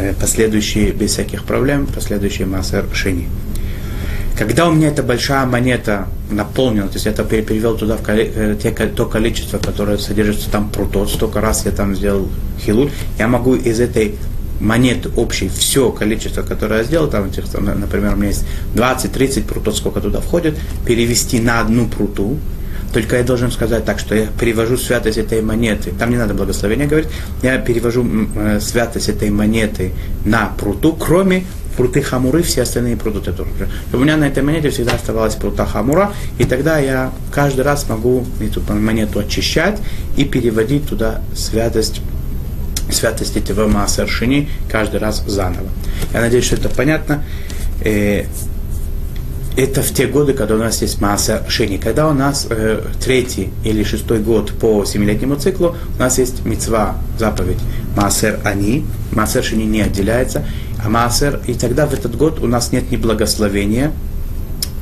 Э, 0.00 0.14
последующие, 0.18 0.92
без 0.92 1.12
всяких 1.12 1.44
проблем, 1.44 1.86
последующие 1.86 2.46
массы 2.46 2.82
шини. 2.94 3.28
Когда 4.38 4.66
у 4.66 4.72
меня 4.72 4.88
эта 4.88 5.02
большая 5.02 5.44
монета 5.44 6.06
наполнена, 6.30 6.88
то 6.88 6.94
есть 6.94 7.04
я 7.04 7.12
это 7.12 7.22
перевел 7.24 7.76
туда 7.76 7.98
в 7.98 8.08
э, 8.08 8.56
те, 8.62 8.70
то 8.70 9.04
количество, 9.04 9.58
которое 9.58 9.98
содержится 9.98 10.50
там 10.50 10.70
прутот, 10.70 11.10
столько 11.10 11.42
раз 11.42 11.66
я 11.66 11.72
там 11.72 11.94
сделал 11.94 12.28
хилуль, 12.64 12.90
я 13.18 13.28
могу 13.28 13.56
из 13.56 13.78
этой 13.78 14.14
монеты 14.60 15.10
общей, 15.16 15.48
все 15.48 15.90
количество, 15.90 16.42
которое 16.42 16.78
я 16.78 16.84
сделал, 16.84 17.08
там, 17.08 17.30
например, 17.80 18.14
у 18.14 18.16
меня 18.16 18.28
есть 18.28 18.44
20-30 18.74 19.44
прутот, 19.44 19.76
сколько 19.76 20.00
туда 20.00 20.20
входит, 20.20 20.56
перевести 20.86 21.40
на 21.40 21.60
одну 21.60 21.88
пруту, 21.88 22.38
только 22.92 23.16
я 23.16 23.22
должен 23.22 23.50
сказать 23.52 23.84
так, 23.84 23.98
что 23.98 24.14
я 24.14 24.26
перевожу 24.26 24.76
святость 24.76 25.18
этой 25.18 25.42
монеты. 25.42 25.92
Там 25.96 26.10
не 26.10 26.16
надо 26.16 26.34
благословения 26.34 26.86
говорить. 26.86 27.08
Я 27.40 27.58
перевожу 27.58 28.04
э, 28.34 28.58
святость 28.60 29.08
этой 29.08 29.30
монеты 29.30 29.92
на 30.24 30.52
пруту, 30.58 30.92
кроме 30.94 31.44
пруты 31.76 32.02
хамуры, 32.02 32.42
все 32.42 32.62
остальные 32.62 32.96
пруты 32.96 33.32
тоже. 33.32 33.50
У 33.92 33.98
меня 33.98 34.16
на 34.16 34.24
этой 34.24 34.42
монете 34.42 34.70
всегда 34.70 34.92
оставалась 34.96 35.34
прута 35.34 35.64
хамура, 35.64 36.12
и 36.38 36.44
тогда 36.44 36.78
я 36.78 37.12
каждый 37.32 37.62
раз 37.62 37.88
могу 37.88 38.26
эту 38.40 38.60
монету 38.72 39.20
очищать 39.20 39.78
и 40.16 40.24
переводить 40.24 40.88
туда 40.88 41.22
святость 41.34 42.02
святость 42.90 43.36
этого 43.36 43.68
Маасаршини 43.68 44.48
каждый 44.70 45.00
раз 45.00 45.24
заново. 45.26 45.68
Я 46.12 46.20
надеюсь, 46.20 46.44
что 46.44 46.56
это 46.56 46.68
понятно. 46.68 47.24
Э, 47.82 48.24
это 49.56 49.82
в 49.82 49.92
те 49.92 50.06
годы, 50.06 50.32
когда 50.32 50.54
у 50.54 50.58
нас 50.58 50.80
есть 50.80 51.00
масса 51.00 51.44
шени. 51.48 51.76
Когда 51.76 52.08
у 52.08 52.12
нас 52.12 52.46
э, 52.48 52.82
третий 53.04 53.50
или 53.64 53.82
шестой 53.82 54.20
год 54.20 54.52
по 54.52 54.84
семилетнему 54.84 55.36
циклу, 55.36 55.76
у 55.96 56.00
нас 56.00 56.18
есть 56.18 56.44
мецва, 56.44 56.96
заповедь 57.18 57.58
массер 57.96 58.38
они, 58.44 58.84
массер 59.12 59.42
шени 59.42 59.64
не 59.64 59.82
отделяется, 59.82 60.44
а 60.82 60.88
массер, 60.88 61.40
и 61.46 61.54
тогда 61.54 61.86
в 61.86 61.92
этот 61.92 62.16
год 62.16 62.40
у 62.40 62.46
нас 62.46 62.72
нет 62.72 62.90
ни 62.90 62.96
благословения 62.96 63.92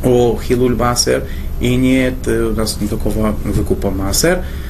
о 0.05 0.39
хилуль 0.41 0.77
массер, 0.77 1.25
и 1.61 1.75
нет 1.75 2.15
э, 2.27 2.51
у 2.53 2.55
нас 2.55 2.79
никакого 2.81 3.35
выкупа 3.45 3.91
массер, 3.91 4.39
э, 4.39 4.68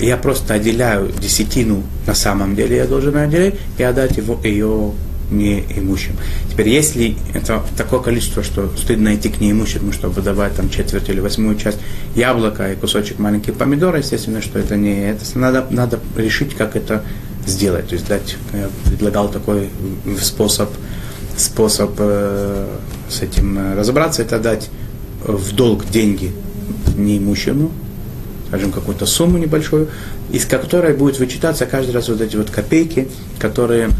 я 0.00 0.16
просто 0.16 0.54
отделяю 0.54 1.12
десятину 1.20 1.82
на 2.06 2.14
самом 2.14 2.56
деле, 2.56 2.76
я 2.76 2.86
должен 2.86 3.16
отделять 3.16 3.54
и 3.78 3.82
отдать 3.82 4.16
его, 4.16 4.38
ее 4.42 4.92
неимущим. 5.30 6.16
Теперь, 6.50 6.68
если 6.68 7.16
это 7.34 7.62
такое 7.76 8.00
количество, 8.00 8.42
что 8.42 8.70
стыдно 8.76 9.14
идти 9.14 9.28
к 9.28 9.40
неимущему, 9.40 9.92
чтобы 9.92 10.14
выдавать 10.14 10.54
там 10.54 10.70
четверть 10.70 11.08
или 11.08 11.20
восьмую 11.20 11.56
часть 11.56 11.78
яблока 12.14 12.72
и 12.72 12.76
кусочек 12.76 13.18
маленьких 13.18 13.54
помидора, 13.54 13.98
естественно, 13.98 14.40
что 14.40 14.58
это 14.58 14.76
не 14.76 15.10
это. 15.10 15.24
Надо, 15.38 15.66
надо 15.70 15.98
решить, 16.16 16.54
как 16.54 16.76
это 16.76 17.02
сделать. 17.46 17.88
То 17.88 17.94
есть 17.94 18.06
дать, 18.08 18.36
я 18.52 18.68
предлагал 18.84 19.28
такой 19.28 19.68
способ, 20.20 20.70
способ 21.36 21.90
э, 21.98 22.66
с 23.08 23.22
этим 23.22 23.58
э, 23.58 23.74
разобраться, 23.74 24.22
это 24.22 24.38
дать 24.38 24.70
в 25.24 25.54
долг 25.54 25.88
деньги 25.90 26.32
неимущему, 26.96 27.72
скажем, 28.48 28.72
какую-то 28.72 29.06
сумму 29.06 29.38
небольшую, 29.38 29.88
из 30.30 30.44
которой 30.44 30.94
будет 30.94 31.18
вычитаться 31.18 31.66
каждый 31.66 31.92
раз 31.92 32.08
вот 32.08 32.20
эти 32.20 32.36
вот 32.36 32.50
копейки, 32.50 33.08
которые 33.38 33.90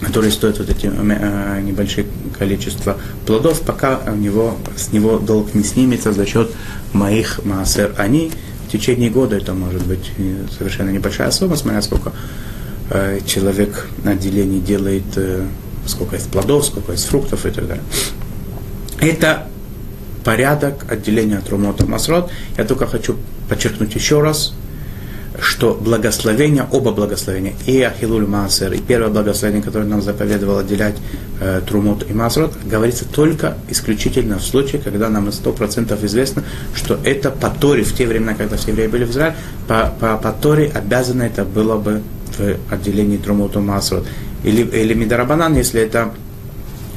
которые 0.00 0.32
стоят 0.32 0.58
вот 0.58 0.70
эти 0.70 0.86
э, 0.86 1.60
небольшие 1.60 2.06
количества 2.38 2.96
плодов, 3.26 3.60
пока 3.60 4.00
у 4.06 4.16
него, 4.16 4.56
с 4.76 4.92
него 4.92 5.18
долг 5.18 5.54
не 5.54 5.62
снимется 5.62 6.12
за 6.12 6.24
счет 6.24 6.50
моих 6.92 7.44
массер. 7.44 7.94
Они 7.98 8.32
в 8.66 8.72
течение 8.72 9.10
года, 9.10 9.36
это 9.36 9.52
может 9.52 9.84
быть 9.86 10.10
совершенно 10.56 10.90
небольшая 10.90 11.30
сумма, 11.30 11.56
смотря 11.56 11.82
сколько 11.82 12.12
э, 12.88 13.20
человек 13.26 13.88
на 14.02 14.12
отделении 14.12 14.60
делает, 14.60 15.04
э, 15.16 15.44
сколько 15.86 16.16
есть 16.16 16.30
плодов, 16.30 16.64
сколько 16.64 16.92
есть 16.92 17.06
фруктов 17.06 17.44
и 17.44 17.50
так 17.50 17.66
далее. 17.66 17.84
Это 19.00 19.48
порядок 20.24 20.90
отделения 20.90 21.38
от 21.38 21.48
румота 21.48 21.86
масрот. 21.86 22.30
Я 22.56 22.64
только 22.64 22.86
хочу 22.86 23.16
подчеркнуть 23.50 23.94
еще 23.94 24.22
раз, 24.22 24.54
что 25.40 25.74
благословение, 25.74 26.66
оба 26.70 26.92
благословения, 26.92 27.54
и 27.66 27.82
Ахилуль 27.82 28.26
Маасер, 28.26 28.72
и 28.72 28.78
первое 28.78 29.10
благословение, 29.10 29.62
которое 29.62 29.86
нам 29.86 30.02
заповедовал 30.02 30.58
отделять 30.58 30.96
э, 31.40 31.60
Трумот 31.66 32.08
и 32.08 32.12
Масрот, 32.12 32.54
говорится 32.64 33.04
только 33.04 33.56
исключительно 33.68 34.38
в 34.38 34.44
случае, 34.44 34.80
когда 34.80 35.08
нам 35.08 35.32
сто 35.32 35.52
процентов 35.52 36.04
известно, 36.04 36.44
что 36.74 36.98
это 37.04 37.30
по 37.30 37.50
Торе, 37.50 37.82
в 37.82 37.94
те 37.94 38.06
времена, 38.06 38.34
когда 38.34 38.56
все 38.56 38.70
евреи 38.70 38.86
были 38.86 39.04
в 39.04 39.10
Израиле, 39.10 39.36
по, 39.66 39.92
по, 39.98 40.16
по 40.16 40.32
Торе 40.32 40.70
обязано 40.72 41.24
это 41.24 41.44
было 41.44 41.76
бы 41.76 42.02
в 42.38 42.72
отделении 42.72 43.16
Трумот 43.16 43.56
и 43.56 43.58
Масрот. 43.58 44.06
Или, 44.44 44.62
или 44.62 44.94
Мидарабанан, 44.94 45.56
если 45.56 45.80
это 45.80 46.12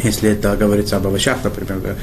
если 0.04 0.32
это 0.32 0.56
говорится 0.58 0.98
об 0.98 1.08
овощах, 1.08 1.38
например, 1.44 1.96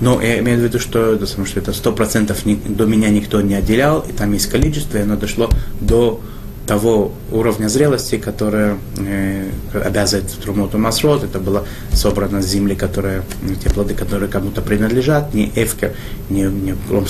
но 0.00 0.20
я 0.20 0.38
имею 0.40 0.58
в 0.58 0.62
виду, 0.62 0.78
что, 0.78 1.16
да, 1.16 1.26
что 1.26 1.60
это 1.60 1.72
сто 1.72 1.92
процентов 1.92 2.42
до 2.44 2.86
меня 2.86 3.10
никто 3.10 3.40
не 3.40 3.54
отделял, 3.54 4.00
и 4.00 4.12
там 4.12 4.32
есть 4.32 4.46
количество, 4.46 4.98
и 4.98 5.02
оно 5.02 5.16
дошло 5.16 5.48
до 5.80 6.20
того 6.66 7.12
уровня 7.30 7.68
зрелости, 7.68 8.16
которое 8.16 8.78
э, 8.98 9.50
обязывает 9.84 10.30
Трумоту 10.42 10.78
Масрот. 10.78 11.24
Это 11.24 11.38
было 11.38 11.66
собрано 11.92 12.40
с 12.42 12.46
земли, 12.46 12.74
которые, 12.74 13.22
те 13.62 13.68
плоды, 13.70 13.94
которые 13.94 14.30
кому-то 14.30 14.62
принадлежат, 14.62 15.34
не 15.34 15.52
эвкер, 15.54 15.92
не, 16.30 16.44
не, 16.44 16.74
корм, 16.88 17.06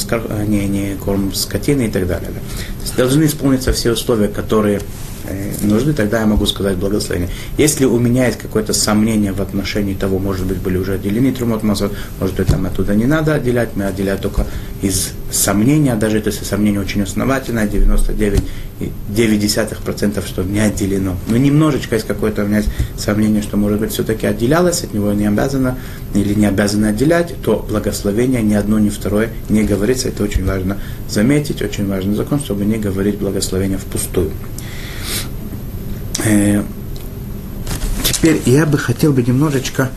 не, 0.48 0.66
не 0.66 0.94
корм 0.96 1.32
скотины 1.32 1.86
и 1.86 1.90
так 1.90 2.06
далее. 2.06 2.30
Да. 2.34 2.40
То 2.40 2.82
есть 2.82 2.96
должны 2.96 3.24
исполниться 3.24 3.72
все 3.72 3.92
условия, 3.92 4.28
которые 4.28 4.80
нужды, 5.62 5.92
тогда 5.92 6.20
я 6.20 6.26
могу 6.26 6.46
сказать 6.46 6.76
благословение. 6.76 7.30
Если 7.58 7.84
у 7.84 7.98
меня 7.98 8.26
есть 8.26 8.38
какое-то 8.38 8.72
сомнение 8.72 9.32
в 9.32 9.40
отношении 9.40 9.94
того, 9.94 10.18
может 10.18 10.46
быть, 10.46 10.58
были 10.58 10.76
уже 10.76 10.94
отделены 10.94 11.32
трумот 11.32 11.62
мазот, 11.62 11.92
может 12.20 12.36
быть, 12.36 12.48
там 12.48 12.66
оттуда 12.66 12.94
не 12.94 13.06
надо 13.06 13.34
отделять, 13.34 13.70
мы 13.74 13.84
отделяем 13.84 14.18
только 14.18 14.46
из 14.82 15.12
сомнения, 15.30 15.94
даже 15.94 16.18
если 16.18 16.44
сомнение 16.44 16.80
очень 16.80 17.02
основательное, 17.02 17.66
99,9%, 17.66 20.26
что 20.26 20.42
не 20.42 20.60
отделено. 20.60 21.16
Но 21.28 21.36
немножечко 21.36 21.94
есть 21.94 22.06
какое-то 22.06 22.44
у 22.44 22.46
меня 22.46 22.58
есть 22.58 22.70
сомнение, 22.96 23.42
что, 23.42 23.56
может 23.56 23.80
быть, 23.80 23.92
все-таки 23.92 24.26
отделялось, 24.26 24.84
от 24.84 24.94
него 24.94 25.12
не 25.12 25.26
обязано 25.26 25.78
или 26.14 26.34
не 26.34 26.46
обязано 26.46 26.90
отделять, 26.90 27.34
то 27.42 27.64
благословение 27.68 28.42
ни 28.42 28.54
одно, 28.54 28.78
ни 28.78 28.90
второе 28.90 29.30
не 29.48 29.62
говорится. 29.62 30.08
Это 30.08 30.22
очень 30.22 30.44
важно 30.44 30.78
заметить, 31.08 31.62
очень 31.62 31.88
важный 31.88 32.14
закон, 32.14 32.40
чтобы 32.40 32.64
не 32.64 32.76
говорить 32.76 33.18
благословение 33.18 33.78
впустую. 33.78 34.30
Э, 36.24 36.62
теперь 38.02 38.40
я 38.46 38.64
бы 38.66 38.78
хотел 38.78 39.12
бы 39.12 39.22
немножечко 39.22 39.90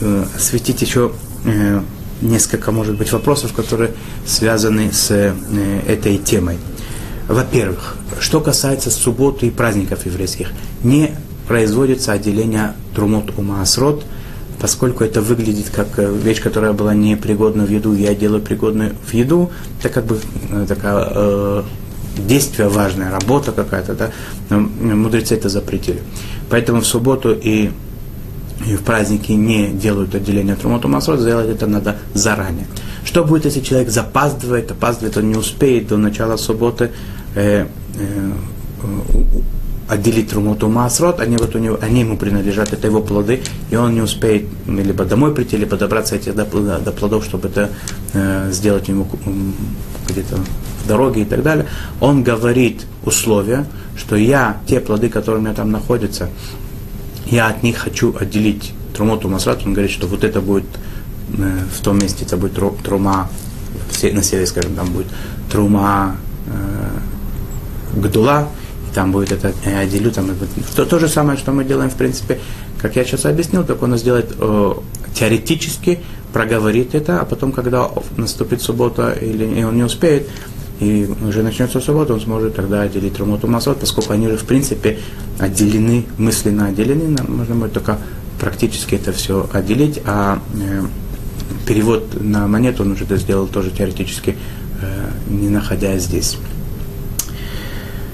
э, 0.00 0.24
осветить 0.36 0.82
еще 0.82 1.12
э, 1.44 1.80
несколько, 2.20 2.72
может 2.72 2.96
быть, 2.96 3.10
вопросов, 3.12 3.52
которые 3.52 3.92
связаны 4.26 4.92
с 4.92 5.34
этой 5.86 6.18
темой. 6.18 6.58
Во-первых, 7.28 7.96
что 8.20 8.40
касается 8.40 8.90
субботы 8.90 9.46
и 9.46 9.50
праздников 9.50 10.06
еврейских, 10.06 10.50
не 10.82 11.12
производится 11.46 12.12
отделение 12.12 12.74
трумот 12.94 13.32
у 13.36 13.44
поскольку 14.60 15.04
это 15.04 15.20
выглядит 15.20 15.70
как 15.70 15.98
вещь, 15.98 16.40
которая 16.40 16.72
была 16.72 16.94
непригодна 16.94 17.64
в 17.64 17.70
еду, 17.70 17.94
я 17.94 18.14
делаю 18.14 18.40
пригодную 18.40 18.94
в 19.06 19.12
еду, 19.12 19.50
это 19.78 19.90
как 19.90 20.06
бы 20.06 20.18
такая 20.66 21.64
действие 22.16 22.68
важное, 22.68 23.10
работа 23.10 23.52
какая-то, 23.52 23.94
да, 23.94 24.58
мудрецы 24.58 25.34
это 25.34 25.48
запретили. 25.48 26.00
Поэтому 26.50 26.80
в 26.80 26.86
субботу 26.86 27.32
и, 27.32 27.70
и 28.66 28.76
в 28.76 28.82
праздники 28.82 29.32
не 29.32 29.68
делают 29.68 30.14
отделение 30.14 30.54
от 30.54 30.62
Румоту 30.62 30.88
Масрот, 30.88 31.20
сделать 31.20 31.48
это 31.48 31.66
надо 31.66 31.96
заранее. 32.14 32.66
Что 33.04 33.24
будет, 33.24 33.44
если 33.44 33.60
человек 33.60 33.90
запаздывает, 33.90 34.70
опаздывает, 34.70 35.16
он 35.16 35.30
не 35.30 35.36
успеет 35.36 35.88
до 35.88 35.96
начала 35.96 36.36
субботы 36.36 36.90
э, 37.34 37.66
э, 37.98 38.32
отделить 39.88 40.32
Румоту 40.32 40.68
Масрот, 40.68 41.20
они, 41.20 41.36
вот 41.36 41.54
у 41.54 41.58
него, 41.58 41.78
они 41.80 42.00
ему 42.00 42.16
принадлежат, 42.16 42.72
это 42.72 42.88
его 42.88 43.00
плоды, 43.00 43.42
и 43.70 43.76
он 43.76 43.94
не 43.94 44.00
успеет 44.00 44.46
либо 44.66 45.04
домой 45.04 45.34
прийти, 45.34 45.56
либо 45.56 45.76
добраться 45.76 46.16
этих 46.16 46.34
до, 46.34 46.44
до 46.44 46.92
плодов, 46.92 47.24
чтобы 47.24 47.48
это 47.48 47.70
э, 48.12 48.50
сделать 48.52 48.88
ему 48.88 49.06
где-то 50.08 50.38
дороги 50.88 51.20
и 51.20 51.24
так 51.24 51.42
далее, 51.42 51.66
он 52.00 52.24
говорит 52.24 52.86
условия, 53.04 53.66
что 53.96 54.16
я, 54.16 54.60
те 54.66 54.80
плоды, 54.80 55.08
которые 55.08 55.40
у 55.40 55.42
меня 55.44 55.54
там 55.54 55.70
находятся, 55.70 56.30
я 57.26 57.48
от 57.48 57.62
них 57.62 57.78
хочу 57.78 58.14
отделить 58.18 58.72
трумоту 58.94 59.28
масрат, 59.28 59.62
он 59.64 59.72
говорит, 59.72 59.92
что 59.92 60.06
вот 60.06 60.24
это 60.24 60.40
будет 60.40 60.66
э, 61.38 61.58
в 61.72 61.82
том 61.82 61.98
месте, 61.98 62.24
это 62.24 62.36
будет 62.36 62.54
трума, 62.82 63.28
на 64.02 64.22
севере, 64.22 64.46
скажем, 64.46 64.74
там 64.74 64.90
будет 64.90 65.06
трума 65.50 66.16
э, 66.46 68.00
гдула, 68.00 68.48
там 68.96 69.12
будет 69.12 69.30
это, 69.30 69.52
я 69.66 69.80
отделю, 69.80 70.10
там, 70.10 70.30
то, 70.74 70.86
то 70.86 70.98
же 70.98 71.06
самое, 71.06 71.38
что 71.38 71.52
мы 71.52 71.64
делаем, 71.64 71.90
в 71.90 71.96
принципе, 71.96 72.38
как 72.80 72.96
я 72.96 73.04
сейчас 73.04 73.26
объяснил, 73.26 73.62
только 73.62 73.84
он 73.84 73.98
сделает 73.98 74.34
э, 74.38 74.74
теоретически, 75.12 75.98
проговорит 76.32 76.94
это, 76.94 77.20
а 77.20 77.26
потом, 77.26 77.52
когда 77.52 77.90
наступит 78.16 78.62
суббота 78.62 79.10
или 79.10 79.62
он 79.64 79.76
не 79.76 79.82
успеет, 79.82 80.30
и 80.80 81.06
уже 81.28 81.42
начнется 81.42 81.78
суббота, 81.78 82.14
он 82.14 82.22
сможет 82.22 82.54
тогда 82.54 82.80
отделить 82.80 83.16
Трумоту 83.16 83.48
Масот, 83.48 83.80
поскольку 83.80 84.14
они 84.14 84.28
уже 84.28 84.38
в 84.38 84.44
принципе 84.44 84.98
отделены, 85.38 86.06
мысленно 86.16 86.68
отделены, 86.68 87.08
нам 87.08 87.36
можно 87.36 87.54
будет 87.54 87.74
только 87.74 87.98
практически 88.40 88.94
это 88.94 89.12
все 89.12 89.46
отделить, 89.52 90.00
а 90.06 90.40
э, 90.54 90.86
перевод 91.66 92.18
на 92.18 92.48
монету 92.48 92.82
он 92.82 92.92
уже 92.92 93.04
это 93.04 93.18
сделал 93.18 93.46
тоже 93.46 93.70
теоретически, 93.72 94.38
э, 94.80 95.10
не 95.28 95.50
находясь 95.50 96.04
здесь. 96.04 96.38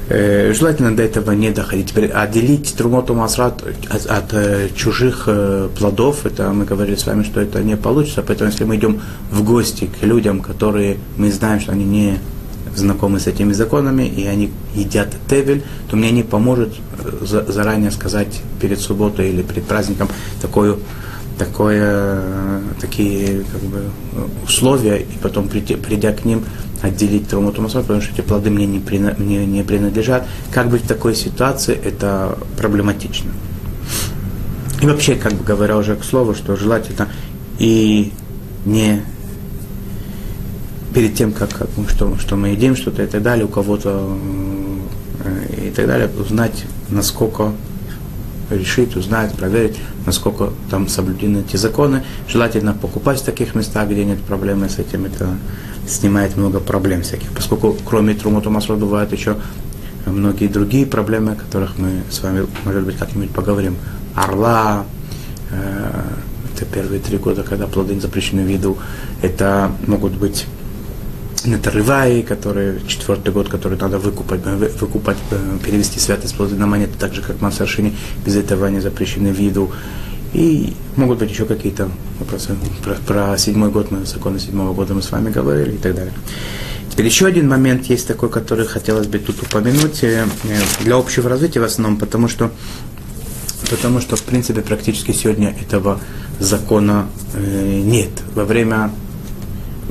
Э, 0.08 0.52
желательно 0.52 0.94
до 0.96 1.02
этого 1.02 1.32
не 1.32 1.50
доходить. 1.50 1.90
Теперь 1.90 2.10
отделить 2.10 2.74
трумоту 2.76 3.14
масрат 3.14 3.62
от, 3.88 4.06
от 4.06 4.32
э, 4.32 4.68
чужих 4.74 5.24
э, 5.26 5.68
плодов, 5.78 6.26
это 6.26 6.52
мы 6.52 6.64
говорили 6.64 6.96
с 6.96 7.06
вами, 7.06 7.22
что 7.22 7.40
это 7.40 7.62
не 7.62 7.76
получится, 7.76 8.22
поэтому 8.26 8.50
если 8.50 8.64
мы 8.64 8.76
идем 8.76 9.00
в 9.30 9.44
гости 9.44 9.88
к 10.00 10.04
людям, 10.04 10.40
которые 10.40 10.98
мы 11.16 11.30
знаем, 11.30 11.60
что 11.60 11.72
они 11.72 11.84
не 11.84 12.18
знакомы 12.74 13.20
с 13.20 13.26
этими 13.26 13.52
законами, 13.52 14.02
и 14.02 14.26
они 14.26 14.50
едят 14.74 15.08
тевель, 15.28 15.62
то 15.88 15.96
мне 15.96 16.10
не 16.10 16.22
поможет 16.22 16.72
заранее 17.20 17.90
сказать 17.90 18.40
перед 18.60 18.80
субботой 18.80 19.30
или 19.30 19.42
перед 19.42 19.64
праздником 19.64 20.08
такое, 20.40 20.76
такое, 21.44 22.60
такие 22.80 23.44
как 23.52 23.60
бы, 23.62 23.90
условия, 24.44 24.98
и 24.98 25.18
потом 25.20 25.48
прийти, 25.48 25.74
придя 25.74 26.12
к 26.12 26.24
ним, 26.24 26.44
отделить 26.80 27.28
Талмуд 27.28 27.58
Масот, 27.58 27.82
потому 27.82 28.00
что 28.00 28.12
эти 28.12 28.20
плоды 28.20 28.50
мне 28.50 28.66
не, 28.66 28.80
прина, 28.80 29.14
мне 29.18 29.46
не 29.46 29.62
принадлежат. 29.62 30.26
Как 30.52 30.68
быть 30.70 30.82
в 30.82 30.88
такой 30.88 31.14
ситуации, 31.14 31.74
это 31.74 32.38
проблематично. 32.56 33.30
И 34.80 34.86
вообще, 34.86 35.14
как 35.14 35.34
бы 35.34 35.44
говоря 35.44 35.76
уже 35.76 35.96
к 35.96 36.04
слову, 36.04 36.34
что 36.34 36.56
желательно 36.56 37.08
и 37.58 38.12
не 38.64 39.02
перед 40.94 41.14
тем, 41.14 41.32
как, 41.32 41.50
как 41.50 41.68
что, 41.88 42.16
что 42.18 42.36
мы 42.36 42.48
едим, 42.48 42.76
что-то 42.76 43.02
и 43.02 43.06
так 43.06 43.22
далее, 43.22 43.44
у 43.44 43.48
кого-то 43.48 44.16
э, 45.24 45.68
и 45.68 45.70
так 45.70 45.86
далее, 45.86 46.10
узнать, 46.18 46.64
насколько 46.88 47.52
решить, 48.56 48.96
узнать, 48.96 49.34
проверить, 49.34 49.76
насколько 50.06 50.50
там 50.70 50.88
соблюдены 50.88 51.44
эти 51.46 51.56
законы. 51.56 52.04
Желательно 52.28 52.72
покупать 52.74 53.20
в 53.20 53.24
таких 53.24 53.54
местах, 53.54 53.88
где 53.88 54.04
нет 54.04 54.20
проблемы 54.22 54.68
с 54.68 54.78
этим. 54.78 55.04
Это 55.04 55.28
снимает 55.86 56.36
много 56.36 56.60
проблем 56.60 57.02
всяких. 57.02 57.30
Поскольку 57.32 57.76
кроме 57.84 58.14
Трумуту 58.14 58.50
Масро 58.50 58.76
бывают 58.76 59.12
еще 59.12 59.36
многие 60.06 60.48
другие 60.48 60.86
проблемы, 60.86 61.32
о 61.32 61.36
которых 61.36 61.78
мы 61.78 62.02
с 62.10 62.22
вами, 62.22 62.46
может 62.64 62.84
быть, 62.84 62.96
как-нибудь 62.96 63.30
поговорим. 63.30 63.76
Орла, 64.14 64.84
э, 65.50 66.02
это 66.54 66.64
первые 66.64 67.00
три 67.00 67.18
года, 67.18 67.42
когда 67.42 67.66
плоды 67.66 67.98
запрещены 68.00 68.42
в 68.42 68.46
виду. 68.46 68.78
Это 69.22 69.72
могут 69.86 70.12
быть 70.12 70.46
Натарываи, 71.44 72.22
который 72.22 72.80
четвертый 72.86 73.32
год, 73.32 73.48
который 73.48 73.76
надо 73.78 73.98
выкупать, 73.98 74.40
э, 74.44 74.70
выкупать 74.80 75.16
э, 75.30 75.58
перевести 75.64 75.98
святость 75.98 76.36
плоды 76.36 76.54
на 76.54 76.66
монеты, 76.66 76.92
так 76.98 77.14
же 77.14 77.22
как 77.22 77.40
Мансаршини, 77.40 77.96
без 78.24 78.36
этого 78.36 78.66
они 78.66 78.80
запрещены 78.80 79.32
в 79.32 79.38
виду. 79.38 79.72
И 80.32 80.72
могут 80.96 81.18
быть 81.18 81.30
еще 81.30 81.44
какие-то 81.44 81.90
вопросы. 82.20 82.56
Про, 82.84 82.94
про 82.94 83.38
седьмой 83.38 83.70
год, 83.70 83.90
мы 83.90 84.06
законы 84.06 84.38
седьмого 84.38 84.72
года 84.72 84.94
мы 84.94 85.02
с 85.02 85.10
вами 85.10 85.30
говорили 85.30 85.74
и 85.74 85.78
так 85.78 85.94
далее. 85.94 86.12
Теперь 86.90 87.06
еще 87.06 87.26
один 87.26 87.48
момент 87.48 87.86
есть 87.86 88.06
такой, 88.06 88.30
который 88.30 88.66
хотелось 88.66 89.08
бы 89.08 89.18
тут 89.18 89.42
упомянуть 89.42 90.04
э, 90.04 90.24
для 90.80 90.96
общего 90.96 91.28
развития 91.28 91.60
в 91.60 91.64
основном, 91.64 91.98
потому 91.98 92.28
что, 92.28 92.52
потому 93.68 94.00
что 94.00 94.14
в 94.14 94.22
принципе 94.22 94.60
практически 94.60 95.10
сегодня 95.12 95.56
этого 95.60 96.00
закона 96.38 97.08
нет. 97.34 98.10
Во 98.34 98.44
время 98.44 98.90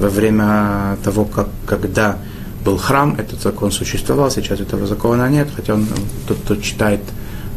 во 0.01 0.09
время 0.09 0.97
того, 1.03 1.25
как, 1.25 1.47
когда 1.67 2.17
был 2.65 2.77
храм, 2.77 3.15
этот 3.17 3.41
закон 3.41 3.71
существовал, 3.71 4.31
сейчас 4.31 4.59
этого 4.59 4.87
закона 4.87 5.29
нет, 5.29 5.47
хотя 5.55 5.75
он, 5.75 5.87
тот, 6.27 6.37
кто 6.43 6.55
читает 6.55 7.01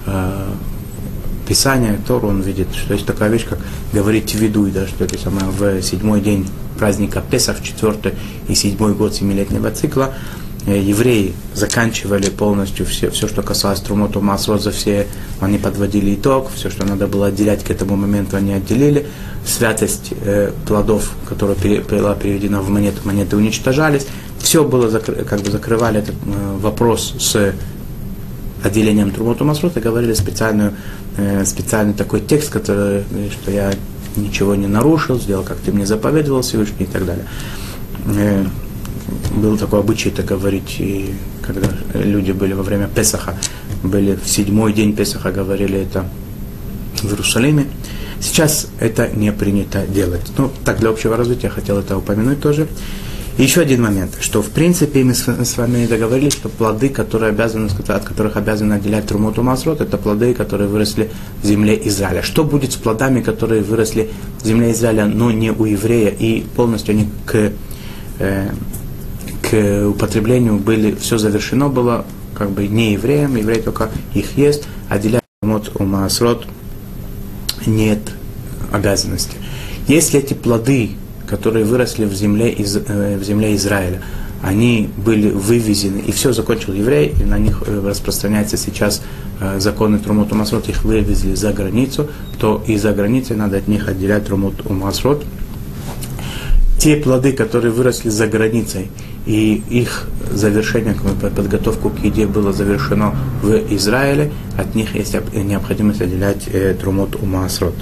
э, 0.07 0.53
Писание, 1.49 1.99
Тору, 2.07 2.29
он 2.29 2.43
видит, 2.43 2.69
что 2.75 2.95
есть 2.95 3.07
такая 3.07 3.31
вещь, 3.31 3.47
как 3.49 3.59
говорить 3.93 4.35
виду, 4.35 4.67
да, 4.71 4.87
что 4.87 5.05
это 5.05 5.19
самое 5.19 5.47
в 5.47 5.83
седьмой 5.83 6.21
день 6.21 6.47
праздника 6.79 7.23
Песах, 7.31 7.63
четвертый 7.63 8.13
и 8.49 8.55
седьмой 8.55 8.95
год 8.95 9.15
семилетнего 9.15 9.71
цикла, 9.71 10.15
евреи 10.66 11.35
заканчивали 11.55 12.31
полностью 12.31 12.87
все, 12.87 13.11
все 13.11 13.29
что 13.29 13.42
касалось 13.42 13.81
Трумоту 13.81 14.20
Масрот, 14.20 14.62
за 14.62 14.70
все 14.70 15.07
они 15.40 15.59
подводили 15.59 16.14
итог, 16.14 16.50
все, 16.55 16.70
что 16.70 16.87
надо 16.87 17.07
было 17.07 17.27
отделять 17.27 17.62
к 17.62 17.70
этому 17.70 17.96
моменту, 17.96 18.37
они 18.37 18.53
отделили. 18.53 19.07
Святость 19.46 20.12
э, 20.22 20.53
плодов, 20.66 21.12
которая 21.29 21.57
была 21.83 22.14
переведена 22.14 22.62
в 22.62 22.70
монету, 22.70 23.00
монеты 23.05 23.37
уничтожались. 23.37 24.07
Все 24.38 24.64
было, 24.64 24.98
как 24.98 25.40
бы 25.40 25.50
закрывали 25.50 26.00
этот 26.00 26.14
э, 26.14 26.57
вопрос 26.61 27.14
с 27.18 27.55
отделением 28.62 29.11
Трумоту 29.11 29.44
Масрот 29.44 29.77
и 29.77 29.81
говорили 29.81 30.14
специальную, 30.14 30.72
э, 31.18 31.44
специальный 31.44 31.92
такой 31.92 32.20
текст, 32.20 32.50
который, 32.50 33.05
э, 33.11 33.29
что 33.31 33.50
я 33.50 33.72
ничего 34.16 34.55
не 34.55 34.66
нарушил, 34.66 35.20
сделал, 35.20 35.44
как 35.44 35.59
ты 35.59 35.72
мне 35.72 35.85
заповедовал 35.85 36.40
Всевышний 36.40 36.85
и 36.85 36.87
так 36.87 37.05
далее. 37.05 37.27
Был 39.37 39.59
такой 39.59 39.81
обычай 39.81 40.09
это 40.09 40.23
говорить, 40.23 40.77
и 40.79 41.14
когда 41.43 41.69
люди 41.95 42.33
были 42.33 42.55
во 42.55 42.62
время 42.62 42.88
Песаха, 42.88 43.37
были 43.83 44.17
в 44.17 44.29
седьмой 44.29 44.73
день 44.73 44.95
Песаха, 44.95 45.31
говорили 45.31 45.81
это 45.81 46.09
в 47.03 47.11
Иерусалиме. 47.11 47.67
Сейчас 48.21 48.69
это 48.81 49.09
не 49.09 49.33
принято 49.33 49.87
делать. 49.87 50.23
Ну, 50.38 50.51
так 50.64 50.81
для 50.81 50.88
общего 50.88 51.17
развития 51.17 51.51
хотел 51.51 51.79
это 51.79 51.99
упомянуть 51.99 52.40
тоже. 52.40 52.67
И 53.37 53.43
еще 53.43 53.62
один 53.62 53.83
момент, 53.83 54.17
что 54.21 54.43
в 54.43 54.51
принципе 54.51 55.03
мы 55.03 55.12
с 55.12 55.57
вами 55.57 55.87
договорились, 55.87 56.35
что 56.35 56.49
плоды, 56.49 56.88
которые 56.88 57.31
обязаны, 57.31 57.69
от 57.88 58.05
которых 58.05 58.37
обязаны 58.37 58.75
отделять 58.75 59.09
Трумоту 59.09 59.43
Масрот, 59.43 59.81
это 59.81 59.99
плоды, 59.99 60.35
которые 60.35 60.69
выросли 60.69 61.11
в 61.43 61.47
земле 61.47 61.81
Израиля. 61.88 62.23
Что 62.23 62.45
будет 62.45 62.73
с 62.73 62.77
плодами, 62.77 63.23
которые 63.23 63.62
выросли 63.62 64.09
в 64.40 64.47
земле 64.47 64.71
Израиля, 64.71 65.07
но 65.07 65.33
не 65.33 65.51
у 65.51 65.64
еврея, 65.64 66.11
и 66.11 66.43
полностью 66.55 66.93
они 66.93 67.09
к, 67.27 67.51
э, 68.21 68.51
к 69.51 69.89
употреблению 69.89 70.59
были, 70.59 70.95
все 70.95 71.19
завершено 71.19 71.69
было 71.69 72.05
как 72.35 72.51
бы 72.51 72.67
не 72.67 72.93
евреям, 72.93 73.37
евреи 73.37 73.61
только 73.61 73.91
их 74.15 74.37
есть, 74.37 74.65
отделять 74.89 75.23
Трумот 75.41 75.73
у 75.79 75.85
Масрот 75.85 76.47
нет 77.67 78.01
обязанности. 78.73 79.37
Если 79.87 80.21
эти 80.21 80.35
плоды 80.35 80.97
которые 81.27 81.65
выросли 81.65 82.05
в 82.05 82.15
земле, 82.15 82.51
из, 82.51 82.77
э, 82.77 83.17
в 83.17 83.25
земле 83.25 83.55
Израиля. 83.57 84.01
Они 84.43 84.91
были 84.99 85.31
вывезены, 85.31 85.99
и 85.99 86.13
все 86.13 86.33
закончил 86.33 86.75
еврей, 86.75 87.15
и 87.19 87.25
на 87.25 87.39
них 87.39 87.63
э, 87.67 87.83
распространяется 87.85 88.57
сейчас 88.57 89.03
э, 89.41 89.59
законы 89.59 89.99
Трумот 89.99 90.33
Умасрот, 90.33 90.69
их 90.69 90.85
вывезли 90.85 91.35
за 91.35 91.53
границу, 91.53 92.09
то 92.39 92.63
и 92.67 92.77
за 92.77 92.93
границей 92.93 93.37
надо 93.37 93.57
от 93.57 93.69
них 93.69 93.89
отделять 93.89 94.27
Трумот 94.27 94.67
Умасрот. 94.67 95.25
Те 96.79 96.97
плоды, 96.97 97.33
которые 97.33 97.73
выросли 97.73 98.11
за 98.11 98.27
границей, 98.27 98.91
и 99.27 99.63
их 99.71 100.07
завершение, 100.31 100.95
подготовку 101.35 101.89
к 101.89 101.99
еде 102.01 102.27
было 102.27 102.53
завершено 102.53 103.15
в 103.43 103.55
Израиле, 103.75 104.33
от 104.59 104.75
них 104.75 104.95
есть 104.95 105.17
необходимость 105.35 106.03
отделять 106.03 106.47
Трумот 106.81 107.17
Умасрот. 107.17 107.75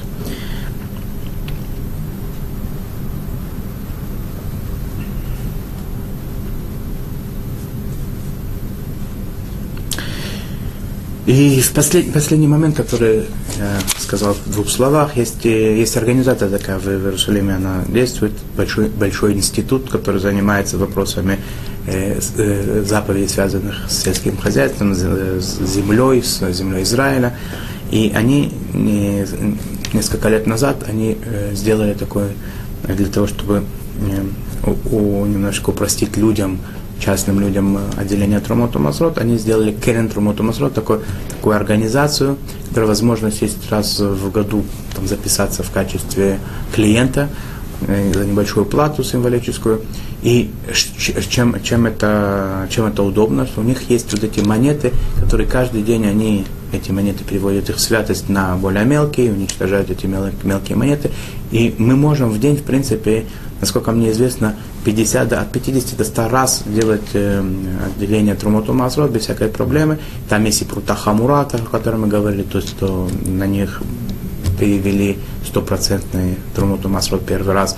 И 11.24 11.60
в 11.60 11.72
послед, 11.72 12.12
последний 12.12 12.48
момент, 12.48 12.76
который 12.76 13.26
я 13.56 13.78
сказал 13.96 14.34
в 14.34 14.50
двух 14.50 14.68
словах, 14.68 15.16
есть, 15.16 15.46
э, 15.46 15.78
есть 15.78 15.96
организация 15.96 16.48
такая 16.48 16.80
в 16.80 16.88
Иерусалиме, 16.88 17.54
она 17.54 17.84
действует, 17.86 18.32
большой, 18.56 18.88
большой 18.88 19.34
институт, 19.34 19.88
который 19.88 20.20
занимается 20.20 20.78
вопросами 20.78 21.38
э, 21.86 22.18
э, 22.38 22.84
заповедей, 22.84 23.28
связанных 23.28 23.88
с 23.88 24.02
сельским 24.02 24.36
хозяйством, 24.36 24.96
с 24.96 25.60
землей, 25.64 26.24
с 26.24 26.40
землей 26.52 26.82
Израиля. 26.82 27.36
И 27.92 28.10
они 28.16 28.52
не, 28.72 29.24
несколько 29.92 30.28
лет 30.28 30.48
назад 30.48 30.84
они 30.88 31.18
э, 31.24 31.54
сделали 31.54 31.94
такое 31.94 32.30
для 32.82 33.06
того, 33.06 33.28
чтобы 33.28 33.62
э, 34.00 34.68
у, 34.90 35.20
у, 35.20 35.26
немножко 35.26 35.70
упростить 35.70 36.16
людям 36.16 36.58
частным 37.02 37.40
людям 37.40 37.78
отделения 37.96 38.38
Трумоту 38.40 38.78
Масрот, 38.78 39.18
они 39.18 39.36
сделали 39.36 39.72
Керен 39.72 40.08
Трумоту 40.08 40.42
Масрот, 40.42 40.72
такой, 40.72 41.00
такую 41.30 41.56
организацию, 41.56 42.36
которая 42.68 42.88
возможность 42.88 43.42
есть 43.42 43.70
раз 43.70 43.98
в 43.98 44.30
году 44.30 44.64
там, 44.94 45.06
записаться 45.06 45.62
в 45.62 45.70
качестве 45.70 46.38
клиента 46.74 47.28
э, 47.86 48.12
за 48.14 48.24
небольшую 48.24 48.66
плату 48.66 49.02
символическую. 49.02 49.82
И 50.22 50.52
чем, 51.28 51.60
чем, 51.62 51.86
это, 51.86 52.68
чем 52.70 52.86
это 52.86 53.02
удобно, 53.02 53.46
что 53.46 53.60
у 53.60 53.64
них 53.64 53.90
есть 53.90 54.12
вот 54.12 54.22
эти 54.22 54.38
монеты, 54.38 54.92
которые 55.20 55.48
каждый 55.48 55.82
день 55.82 56.06
они, 56.06 56.46
эти 56.72 56.90
монеты 56.90 57.24
переводят 57.24 57.70
их 57.70 57.78
святость 57.78 58.28
на 58.28 58.56
более 58.56 58.84
мелкие, 58.84 59.32
уничтожают 59.32 59.90
эти 59.90 60.06
мелкие 60.06 60.76
монеты. 60.76 61.10
И 61.50 61.74
мы 61.78 61.96
можем 61.96 62.30
в 62.30 62.40
день, 62.40 62.56
в 62.56 62.62
принципе, 62.62 63.26
насколько 63.60 63.92
мне 63.92 64.10
известно, 64.10 64.56
50, 64.84 65.32
от 65.32 65.52
50 65.52 65.96
до 65.96 66.04
100 66.04 66.28
раз 66.28 66.62
делать 66.66 67.10
э, 67.14 67.42
отделение 67.86 68.34
Трумоту 68.34 68.72
Масрот 68.72 69.10
без 69.10 69.22
всякой 69.22 69.48
проблемы. 69.48 69.98
Там 70.28 70.44
есть 70.44 70.62
и 70.62 70.64
прута 70.64 70.94
Хамурата, 70.94 71.58
о 71.58 71.70
котором 71.70 72.02
мы 72.02 72.08
говорили, 72.08 72.42
то 72.42 72.58
есть 72.58 72.70
что 72.70 73.08
на 73.24 73.46
них 73.46 73.82
перевели 74.58 75.18
стопроцентный 75.46 76.36
Трумоту 76.54 76.88
Масрот 76.88 77.24
первый 77.24 77.54
раз. 77.54 77.76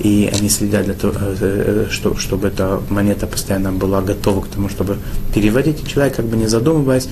И 0.00 0.30
они 0.36 0.48
следят 0.48 0.84
для 0.84 0.94
того, 0.94 1.14
э, 1.16 1.36
э, 1.40 1.86
что, 1.90 2.16
чтобы 2.16 2.48
эта 2.48 2.80
монета 2.88 3.26
постоянно 3.26 3.72
была 3.72 4.02
готова 4.02 4.40
к 4.42 4.48
тому, 4.48 4.68
чтобы 4.68 4.98
переводить. 5.34 5.82
И 5.82 5.88
человек, 5.88 6.16
как 6.16 6.26
бы 6.26 6.36
не 6.36 6.46
задумываясь, 6.46 7.08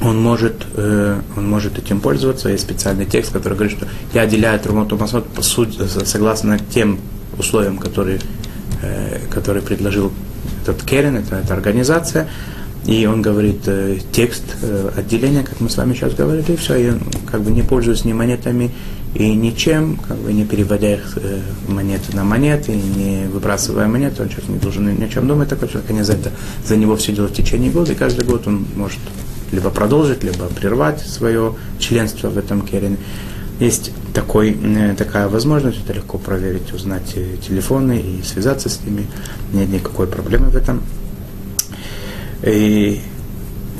он 0.00 0.20
может, 0.20 0.66
э, 0.74 1.20
он 1.36 1.48
может 1.48 1.78
этим 1.78 2.00
пользоваться. 2.00 2.48
Есть 2.48 2.64
специальный 2.64 3.06
текст, 3.06 3.32
который 3.32 3.54
говорит, 3.54 3.76
что 3.76 3.88
я 4.12 4.22
отделяю 4.22 4.60
Трумоту 4.60 4.96
Масрот 4.96 5.26
по 5.28 5.42
сути, 5.42 5.86
согласно 5.86 6.58
тем 6.58 6.98
условиям, 7.38 7.78
которые, 7.78 8.20
э, 8.82 9.20
которые 9.30 9.62
предложил 9.62 10.12
этот 10.62 10.82
Керен, 10.82 11.16
это, 11.16 11.36
эта 11.36 11.54
организация, 11.54 12.28
и 12.86 13.04
он 13.06 13.20
говорит 13.20 13.62
э, 13.66 13.98
текст 14.12 14.44
э, 14.62 14.90
отделения, 14.96 15.42
как 15.42 15.60
мы 15.60 15.68
с 15.68 15.76
вами 15.76 15.94
сейчас 15.94 16.14
говорили, 16.14 16.52
и 16.52 16.56
все, 16.56 16.76
и 16.76 16.92
как 17.30 17.42
бы 17.42 17.50
не 17.50 17.62
пользуясь 17.62 18.04
ни 18.04 18.12
монетами 18.12 18.70
и 19.14 19.32
ничем, 19.34 19.96
как 20.06 20.18
бы 20.18 20.32
не 20.32 20.44
переводя 20.44 20.94
их 20.94 21.16
э, 21.16 21.40
монеты 21.66 22.14
на 22.14 22.22
монеты, 22.22 22.72
не 22.72 23.26
выбрасывая 23.28 23.88
монеты, 23.88 24.22
он 24.22 24.30
сейчас 24.30 24.48
не 24.48 24.58
должен 24.58 24.94
ни 24.94 25.02
о 25.02 25.08
чем 25.08 25.26
думать, 25.26 25.48
такой 25.48 25.68
человек, 25.68 25.90
они 25.90 26.02
за 26.02 26.12
это, 26.12 26.30
за 26.64 26.76
него 26.76 26.96
все 26.96 27.12
делают 27.12 27.32
в 27.32 27.36
течение 27.36 27.72
года, 27.72 27.92
и 27.92 27.96
каждый 27.96 28.24
год 28.24 28.46
он 28.46 28.64
может 28.76 29.00
либо 29.56 29.70
продолжить, 29.70 30.22
либо 30.22 30.46
прервать 30.48 31.00
свое 31.00 31.54
членство 31.78 32.28
в 32.28 32.36
этом 32.36 32.60
Керене. 32.60 32.98
Есть 33.58 33.90
такой, 34.12 34.54
э, 34.62 34.94
такая 34.96 35.28
возможность, 35.28 35.78
это 35.82 35.94
легко 35.94 36.18
проверить, 36.18 36.74
узнать 36.74 37.12
э, 37.16 37.36
телефоны 37.46 37.98
и 37.98 38.22
связаться 38.22 38.68
с 38.68 38.82
ними. 38.84 39.06
Нет 39.54 39.70
никакой 39.70 40.06
проблемы 40.06 40.50
в 40.50 40.56
этом. 40.56 40.82
И 42.42 43.00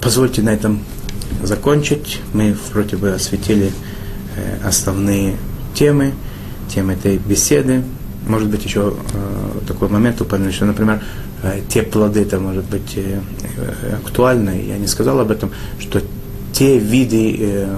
позвольте 0.01 0.41
на 0.41 0.49
этом 0.49 0.81
закончить. 1.43 2.21
Мы 2.33 2.57
вроде 2.73 2.97
бы 2.97 3.11
осветили 3.11 3.71
э, 4.37 4.67
основные 4.67 5.37
темы, 5.75 6.15
темы 6.75 6.95
этой 6.95 7.19
беседы. 7.19 7.83
Может 8.27 8.49
быть, 8.49 8.65
еще 8.65 8.95
такой 9.69 9.89
момент 9.89 10.21
упомянуть, 10.21 10.55
что, 10.55 10.65
например, 10.65 11.01
те 11.69 11.83
плоды, 11.83 12.23
это 12.23 12.41
может 12.41 12.65
быть 12.65 12.99
актуально, 14.05 14.51
я 14.51 14.79
не 14.79 14.87
сказал 14.87 15.21
об 15.21 15.31
этом, 15.31 15.51
что 15.79 16.01
те 16.57 16.79
виды 16.79 17.37
э, 17.39 17.69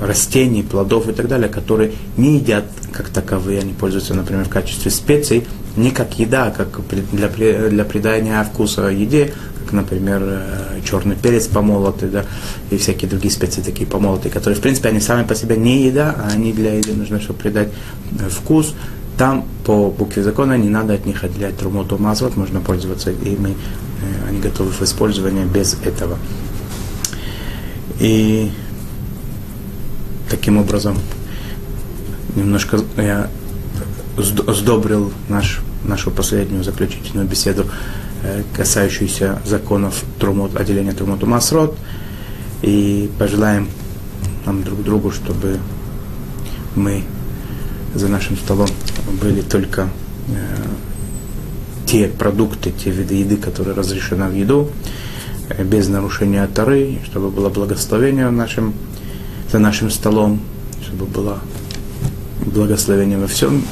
растений, 0.00 0.62
плодов 0.62 1.08
и 1.08 1.12
так 1.12 1.26
далее, 1.26 1.48
которые 1.48 1.94
не 2.16 2.36
едят 2.36 2.66
как 2.92 3.08
таковые, 3.08 3.58
они 3.58 3.72
пользуются, 3.72 4.14
например, 4.14 4.44
в 4.44 4.48
качестве 4.48 4.92
специй, 4.92 5.44
не 5.76 5.90
как 5.90 6.20
еда, 6.20 6.46
а 6.46 6.50
как 6.52 6.80
для, 7.10 7.28
для 7.68 7.84
придания 7.84 8.40
вкуса 8.44 8.86
еде, 8.86 9.32
как, 9.64 9.72
например, 9.72 10.22
э, 10.22 10.80
черный 10.88 11.16
перец 11.16 11.48
помолотый, 11.48 12.10
да, 12.10 12.26
и 12.70 12.76
всякие 12.76 13.10
другие 13.10 13.32
специи 13.32 13.60
такие 13.60 13.88
помолотые, 13.88 14.30
которые, 14.30 14.56
в 14.56 14.62
принципе, 14.62 14.90
они 14.90 15.00
сами 15.00 15.26
по 15.26 15.34
себе 15.34 15.56
не 15.56 15.86
еда, 15.86 16.14
а 16.16 16.28
они 16.32 16.52
для 16.52 16.74
еды 16.74 16.94
нужны, 16.94 17.20
чтобы 17.20 17.40
придать 17.40 17.70
э, 18.20 18.28
вкус. 18.28 18.72
Там 19.18 19.44
по 19.64 19.90
букве 19.90 20.22
закона 20.22 20.56
не 20.56 20.68
надо 20.68 20.94
от 20.94 21.04
них 21.04 21.24
отделять 21.24 21.56
трумоту 21.56 21.98
мазот, 21.98 22.36
можно 22.36 22.60
пользоваться 22.60 23.10
ими, 23.10 23.56
э, 24.00 24.28
они 24.28 24.38
готовы 24.38 24.70
в 24.70 24.80
использовании 24.80 25.44
без 25.44 25.74
этого. 25.74 26.16
И 27.98 28.52
таким 30.30 30.56
образом 30.56 30.96
немножко 32.36 32.78
я 32.96 33.28
сдобрил 34.16 35.12
наш, 35.28 35.62
нашу 35.82 36.12
последнюю 36.12 36.62
заключительную 36.62 37.26
беседу, 37.26 37.66
э, 38.22 38.44
касающуюся 38.54 39.42
законов 39.44 40.04
трумот, 40.20 40.54
отделения 40.56 40.92
Трумот 40.92 41.24
Масрот. 41.24 41.76
И 42.62 43.10
пожелаем 43.18 43.68
нам 44.46 44.62
друг 44.62 44.84
другу, 44.84 45.10
чтобы 45.10 45.58
мы 46.76 47.02
за 47.94 48.08
нашим 48.08 48.36
столом 48.36 48.68
были 49.20 49.40
только 49.40 49.88
э, 50.28 50.34
те 51.86 52.08
продукты, 52.08 52.70
те 52.72 52.90
виды 52.90 53.14
еды, 53.14 53.36
которые 53.36 53.74
разрешены 53.74 54.28
в 54.28 54.34
еду, 54.34 54.70
без 55.58 55.88
нарушения 55.88 56.46
Тары, 56.46 56.98
чтобы 57.04 57.30
было 57.30 57.48
благословение 57.48 58.30
нашим, 58.30 58.74
за 59.50 59.58
нашим 59.58 59.90
столом, 59.90 60.40
чтобы 60.82 61.06
было 61.06 61.38
благословение 62.44 63.18
во 63.18 63.26
всем, 63.26 63.64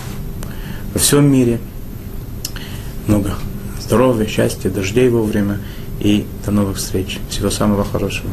во 0.95 0.99
всем 0.99 1.31
мире. 1.31 1.61
Много 3.07 3.35
здоровья, 3.81 4.27
счастья, 4.27 4.71
дождей 4.71 5.09
вовремя 5.09 5.61
и 6.01 6.27
до 6.45 6.51
новых 6.51 6.79
встреч. 6.79 7.19
Всего 7.29 7.51
самого 7.51 7.85
хорошего. 7.85 8.31